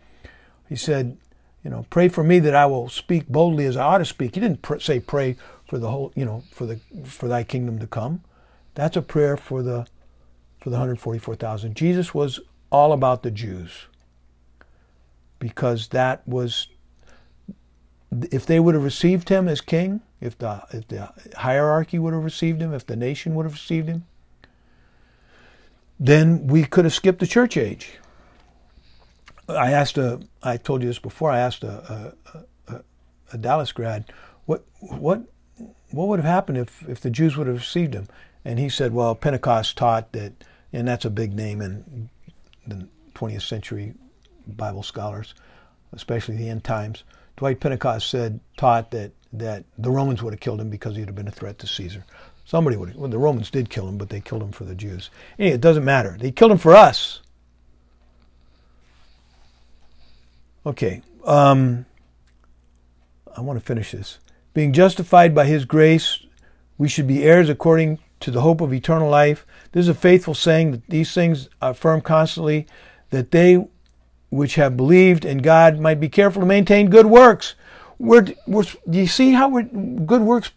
[0.68, 1.18] He said,
[1.64, 4.36] You know, pray for me that I will speak boldly as I ought to speak.
[4.36, 7.80] He didn't pr- say pray for the whole, you know, for the for thy kingdom
[7.80, 8.24] to come.
[8.76, 9.88] That's a prayer for the
[10.60, 11.76] for the 144,000.
[11.76, 13.86] Jesus was all about the Jews
[15.40, 16.68] because that was
[18.32, 22.24] if they would have received him as king, if the if the hierarchy would have
[22.24, 24.06] received him, if the nation would have received him,
[26.00, 28.00] then we could have skipped the church age.
[29.48, 31.32] I asked a, I told you this before.
[31.32, 32.14] I asked a,
[32.68, 32.82] a, a,
[33.34, 34.06] a Dallas grad,
[34.46, 35.24] what what
[35.92, 38.08] what would have happened if if the Jews would have received him?
[38.46, 40.32] And he said, well, Pentecost taught that,
[40.72, 42.10] and that's a big name in
[42.66, 43.94] the 20th century
[44.48, 45.36] Bible scholars,
[45.92, 47.04] especially the end times.
[47.40, 51.16] Dwight Pentecost said, taught that, that the Romans would have killed him because he'd have
[51.16, 52.04] been a threat to Caesar.
[52.44, 54.76] Somebody would have, well, the Romans did kill him, but they killed him for the
[54.76, 55.10] Jews.
[55.38, 56.18] Anyway, it doesn't matter.
[56.20, 57.22] They killed him for us.
[60.66, 61.02] Okay.
[61.24, 61.86] Um,
[63.38, 64.20] I want to finish this.
[64.54, 66.26] Being justified by his grace,
[66.78, 69.46] we should be heirs according to the hope of eternal life.
[69.72, 72.68] This is a faithful saying that these things affirm constantly
[73.12, 73.66] that they
[74.30, 77.56] which have believed in God might be careful to maintain good works.
[77.98, 80.52] We're, we're, do you see how we're, good works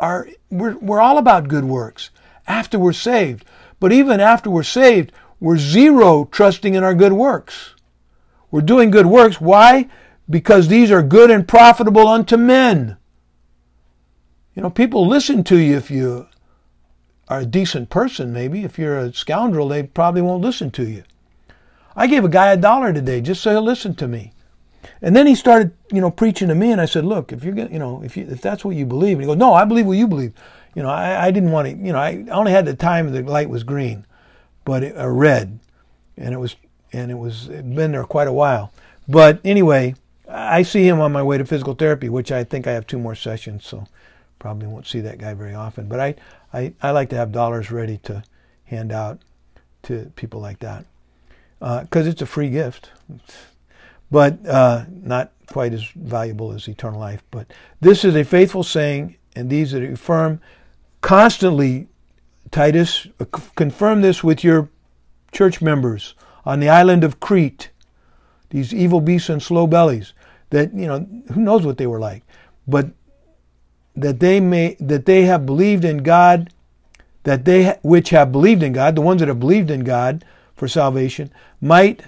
[0.00, 0.28] are?
[0.50, 2.10] We're, we're all about good works
[2.46, 3.44] after we're saved.
[3.78, 7.74] But even after we're saved, we're zero trusting in our good works.
[8.50, 9.40] We're doing good works.
[9.40, 9.88] Why?
[10.28, 12.96] Because these are good and profitable unto men.
[14.54, 16.28] You know, people listen to you if you
[17.28, 18.64] are a decent person, maybe.
[18.64, 21.04] If you're a scoundrel, they probably won't listen to you.
[21.94, 24.32] I gave a guy a dollar today just so he'll listen to me.
[25.00, 27.56] And then he started, you know, preaching to me, and I said, "Look, if you're,
[27.56, 29.86] you know, if you, if that's what you believe," and he goes, "No, I believe
[29.86, 30.32] what you believe."
[30.74, 33.22] You know, I, I didn't want to, you know, I only had the time the
[33.22, 34.06] light was green,
[34.64, 35.58] but it, uh, red,
[36.16, 36.56] and it was,
[36.92, 38.72] and it was it'd been there quite a while.
[39.08, 39.94] But anyway,
[40.28, 42.98] I see him on my way to physical therapy, which I think I have two
[42.98, 43.86] more sessions, so
[44.38, 45.88] probably won't see that guy very often.
[45.88, 46.14] But I,
[46.52, 48.22] I, I like to have dollars ready to
[48.64, 49.20] hand out
[49.82, 50.86] to people like that
[51.62, 52.90] because uh, it's a free gift,
[54.10, 57.22] but uh, not quite as valuable as eternal life.
[57.30, 60.40] But this is a faithful saying, and these that affirm
[61.02, 61.86] constantly,
[62.50, 64.70] Titus, uh, confirm this with your
[65.30, 67.70] church members on the island of Crete,
[68.50, 70.14] these evil beasts and slow bellies,
[70.50, 72.24] that, you know, who knows what they were like,
[72.66, 72.90] but
[73.94, 76.52] that they may, that they have believed in God,
[77.22, 80.24] that they, which have believed in God, the ones that have believed in God,
[80.54, 81.30] for salvation,
[81.60, 82.02] might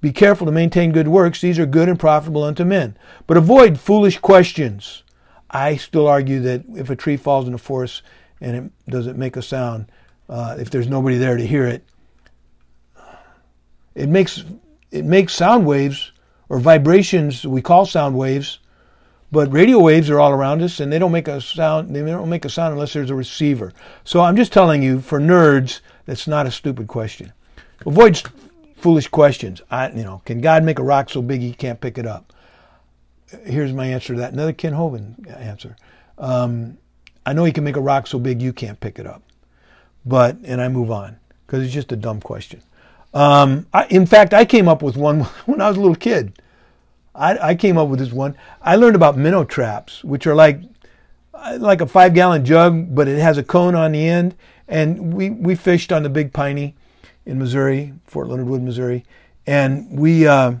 [0.00, 1.40] be careful to maintain good works.
[1.40, 2.96] These are good and profitable unto men.
[3.26, 5.02] But avoid foolish questions.
[5.50, 8.02] I still argue that if a tree falls in a forest
[8.40, 9.90] and it doesn't make a sound,
[10.28, 11.84] uh, if there's nobody there to hear it,
[13.94, 14.44] it makes
[14.90, 16.12] it makes sound waves
[16.48, 18.60] or vibrations we call sound waves,
[19.32, 21.94] but radio waves are all around us and they don't make a sound.
[21.94, 23.72] They don't make a sound unless there's a receiver.
[24.04, 27.32] So I'm just telling you, for nerds, that's not a stupid question.
[27.86, 28.22] Avoid
[28.76, 29.62] foolish questions.
[29.70, 32.32] I, you know, can God make a rock so big he can't pick it up?
[33.44, 34.32] Here's my answer to that.
[34.32, 35.76] Another Kent Hovind answer.
[36.18, 36.78] Um,
[37.24, 39.22] I know he can make a rock so big you can't pick it up,
[40.04, 42.62] but and I move on because it's just a dumb question.
[43.12, 46.40] Um, I, in fact, I came up with one when I was a little kid.
[47.14, 48.36] I, I came up with this one.
[48.62, 50.60] I learned about minnow traps, which are like
[51.58, 54.34] like a five gallon jug, but it has a cone on the end.
[54.68, 56.76] And we, we fished on the Big Piney
[57.26, 59.04] in Missouri, Fort Leonard Wood, Missouri,
[59.46, 60.54] and we uh,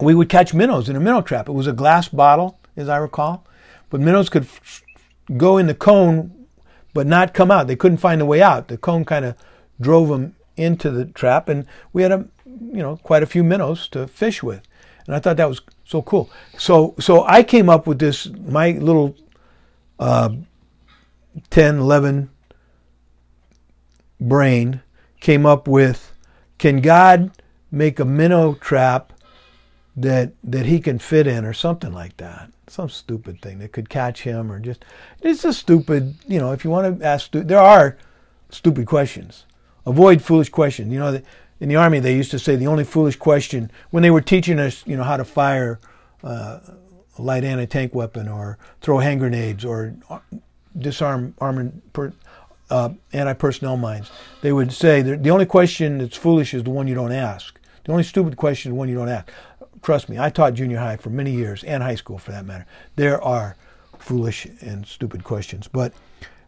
[0.00, 1.48] we would catch minnows in a minnow trap.
[1.48, 3.46] It was a glass bottle, as I recall,
[3.88, 4.82] but minnows could f-
[5.36, 6.46] go in the cone,
[6.94, 7.66] but not come out.
[7.66, 8.68] They couldn't find a way out.
[8.68, 9.36] The cone kind of
[9.80, 13.88] drove them into the trap, and we had a you know quite a few minnows
[13.88, 14.62] to fish with,
[15.06, 16.30] and I thought that was so cool.
[16.56, 19.16] So so I came up with this my little
[19.98, 20.30] uh,
[21.50, 22.30] 10, 11
[24.20, 24.82] brain
[25.20, 26.12] came up with
[26.58, 27.30] can God
[27.70, 29.12] make a minnow trap
[29.96, 31.44] that that he can fit in?
[31.44, 32.50] or something like that.
[32.68, 34.84] Some stupid thing that could catch him or just
[35.20, 37.96] it's a stupid you know if you want to ask there are
[38.50, 39.44] stupid questions.
[39.86, 40.92] Avoid foolish questions.
[40.92, 41.20] You know
[41.60, 44.58] in the army they used to say the only foolish question when they were teaching
[44.58, 45.78] us you know how to fire
[46.24, 46.60] uh,
[47.18, 49.94] a light anti-tank weapon or throw hand grenades or
[50.78, 52.12] disarm armored per,
[52.70, 54.10] uh, anti-personnel mines.
[54.40, 57.58] They would say the only question that's foolish is the one you don't ask.
[57.84, 59.30] The only stupid question is the one you don't ask.
[59.82, 62.66] Trust me, I taught junior high for many years and high school for that matter.
[62.96, 63.56] There are
[63.98, 65.92] foolish and stupid questions, but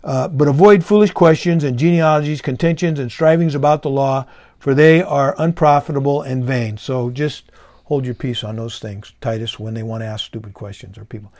[0.05, 4.27] uh, but avoid foolish questions and genealogies, contentions, and strivings about the law,
[4.59, 6.77] for they are unprofitable and vain.
[6.77, 7.53] So just
[7.85, 11.05] hold your peace on those things, Titus, when they want to ask stupid questions or
[11.05, 11.33] people.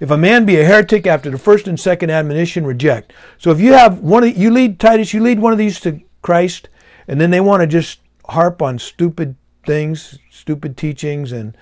[0.00, 3.12] If a man be a heretic after the first and second admonition, reject.
[3.38, 6.00] So if you have one of you lead Titus, you lead one of these to
[6.22, 6.68] Christ,
[7.08, 11.56] and then they want to just harp on stupid things, stupid teachings, and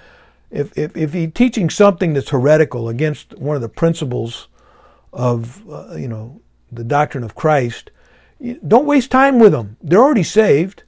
[0.50, 4.48] if if if teaching something that's heretical against one of the principles
[5.12, 6.40] of uh, you know
[6.72, 7.90] the doctrine of Christ,
[8.66, 9.76] don't waste time with them.
[9.82, 10.82] They're already saved.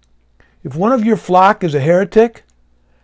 [0.64, 2.44] If one of your flock is a heretic,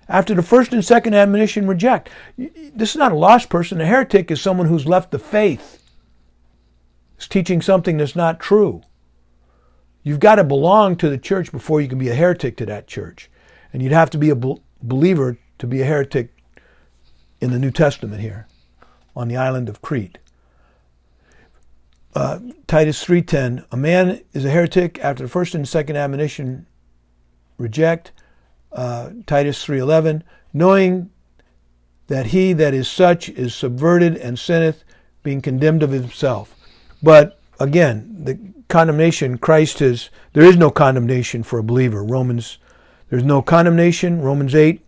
[0.09, 2.11] after the first and second admonition, reject.
[2.36, 3.80] This is not a lost person.
[3.80, 5.82] A heretic is someone who's left the faith.
[7.18, 8.82] Is teaching something that's not true.
[10.03, 12.88] You've got to belong to the church before you can be a heretic to that
[12.88, 13.30] church.
[13.72, 14.36] And you'd have to be a
[14.82, 16.30] believer to be a heretic
[17.40, 18.48] in the New Testament here
[19.14, 20.18] on the island of Crete.
[22.14, 26.66] Uh, Titus 3:10 A man is a heretic after the first and second admonition
[27.57, 28.12] reject
[28.75, 31.11] uh, Titus 3:11, knowing
[32.09, 34.85] that he that is such is subverted and sinneth,
[35.23, 36.55] being condemned of himself.
[37.03, 42.03] But again, the condemnation Christ is there is no condemnation for a believer.
[42.03, 42.59] Romans
[43.12, 44.23] there's no condemnation.
[44.23, 44.81] Romans 8,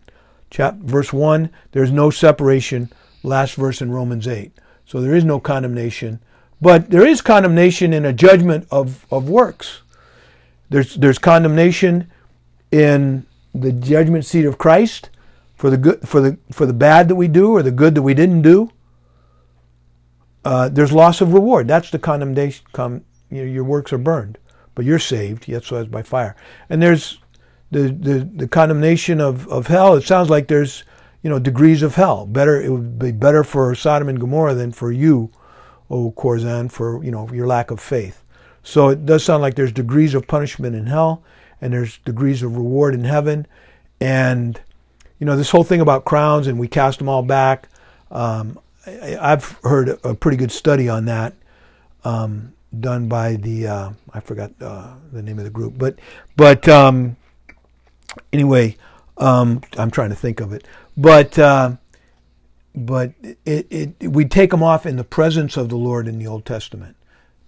[0.49, 1.47] chapter, verse 1.
[1.73, 2.91] There's no separation.
[3.21, 4.51] Last verse in Romans 8.
[4.87, 6.19] So there is no condemnation.
[6.59, 9.83] But there is condemnation in a judgment of, of works.
[10.71, 12.11] There's, there's condemnation
[12.71, 13.27] in
[13.59, 15.09] the judgment seat of Christ
[15.55, 18.01] for the good, for the for the bad that we do or the good that
[18.01, 18.71] we didn't do.
[20.43, 21.67] Uh, there's loss of reward.
[21.67, 22.65] That's the condemnation.
[22.73, 24.37] Com, you know, your works are burned,
[24.75, 25.47] but you're saved.
[25.47, 26.35] Yet so as by fire.
[26.69, 27.19] And there's
[27.71, 29.95] the, the the condemnation of of hell.
[29.95, 30.83] It sounds like there's
[31.23, 32.25] you know degrees of hell.
[32.25, 35.31] Better it would be better for Sodom and Gomorrah than for you,
[35.89, 38.21] O Chorazin, for you know your lack of faith.
[38.61, 41.23] So it does sound like there's degrees of punishment in hell
[41.61, 43.47] and there's degrees of reward in heaven.
[43.99, 44.59] And,
[45.19, 47.69] you know, this whole thing about crowns and we cast them all back,
[48.11, 51.33] um, I, have heard a pretty good study on that
[52.03, 55.97] um, done by the, uh, I forgot uh, the name of the group, but,
[56.35, 57.17] but um,
[58.31, 58.77] anyway,
[59.17, 60.67] um, I'm trying to think of it.
[60.95, 61.77] But, uh,
[62.75, 63.13] but
[63.45, 66.45] it, it, we take them off in the presence of the Lord in the Old
[66.45, 66.95] Testament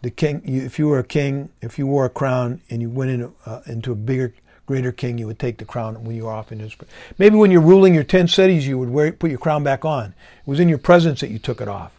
[0.01, 2.89] the king, you, if you were a king, if you wore a crown and you
[2.89, 4.33] went in, uh, into a bigger,
[4.65, 6.75] greater king, you would take the crown when you were off in his.
[7.17, 10.13] Maybe when you're ruling your ten cities, you would wear, put your crown back on.
[10.39, 11.93] It was in your presence that you took it off.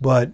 [0.00, 0.30] But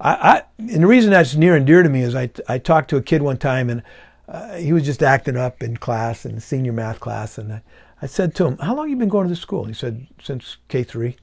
[0.00, 2.90] I, I and the reason that's near and dear to me is I, I talked
[2.90, 3.82] to a kid one time and
[4.28, 7.62] uh, he was just acting up in class in senior math class, and I,
[8.02, 10.08] I said to him, "How long have you been going to this school?" He said,
[10.20, 11.16] "Since K 3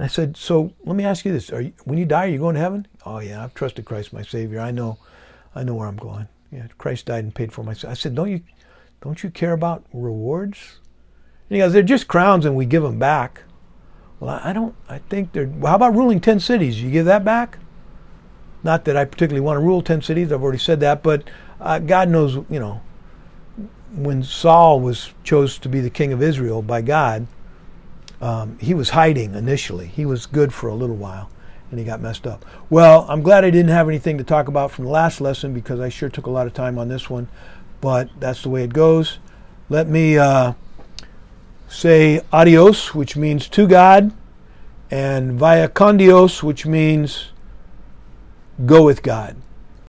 [0.00, 2.38] and I said, so let me ask you this: you, when you die, are you
[2.38, 2.86] going to heaven?
[3.04, 4.60] Oh yeah, I've trusted Christ, my Savior.
[4.60, 4.98] I know,
[5.54, 6.28] I know where I'm going.
[6.52, 7.90] Yeah, Christ died and paid for my sin.
[7.90, 8.42] I said, don't you,
[9.00, 10.78] don't you care about rewards?
[11.48, 13.42] And he goes, they're just crowns, and we give them back.
[14.18, 14.74] Well, I, don't.
[14.88, 15.46] I think they're.
[15.46, 16.82] Well, how about ruling ten cities?
[16.82, 17.58] You give that back?
[18.62, 20.30] Not that I particularly want to rule ten cities.
[20.30, 21.24] I've already said that, but
[21.60, 22.34] uh, God knows.
[22.34, 22.82] You know,
[23.94, 27.26] when Saul was chose to be the king of Israel by God
[28.20, 29.86] um, he was hiding initially.
[29.86, 31.30] He was good for a little while
[31.70, 32.44] and he got messed up.
[32.68, 35.80] Well, I'm glad I didn't have anything to talk about from the last lesson because
[35.80, 37.28] I sure took a lot of time on this one,
[37.80, 39.18] but that's the way it goes.
[39.68, 40.54] Let me uh,
[41.68, 44.12] say adios, which means to God,
[44.90, 47.30] and vaya con Dios, which means
[48.66, 49.36] go with God.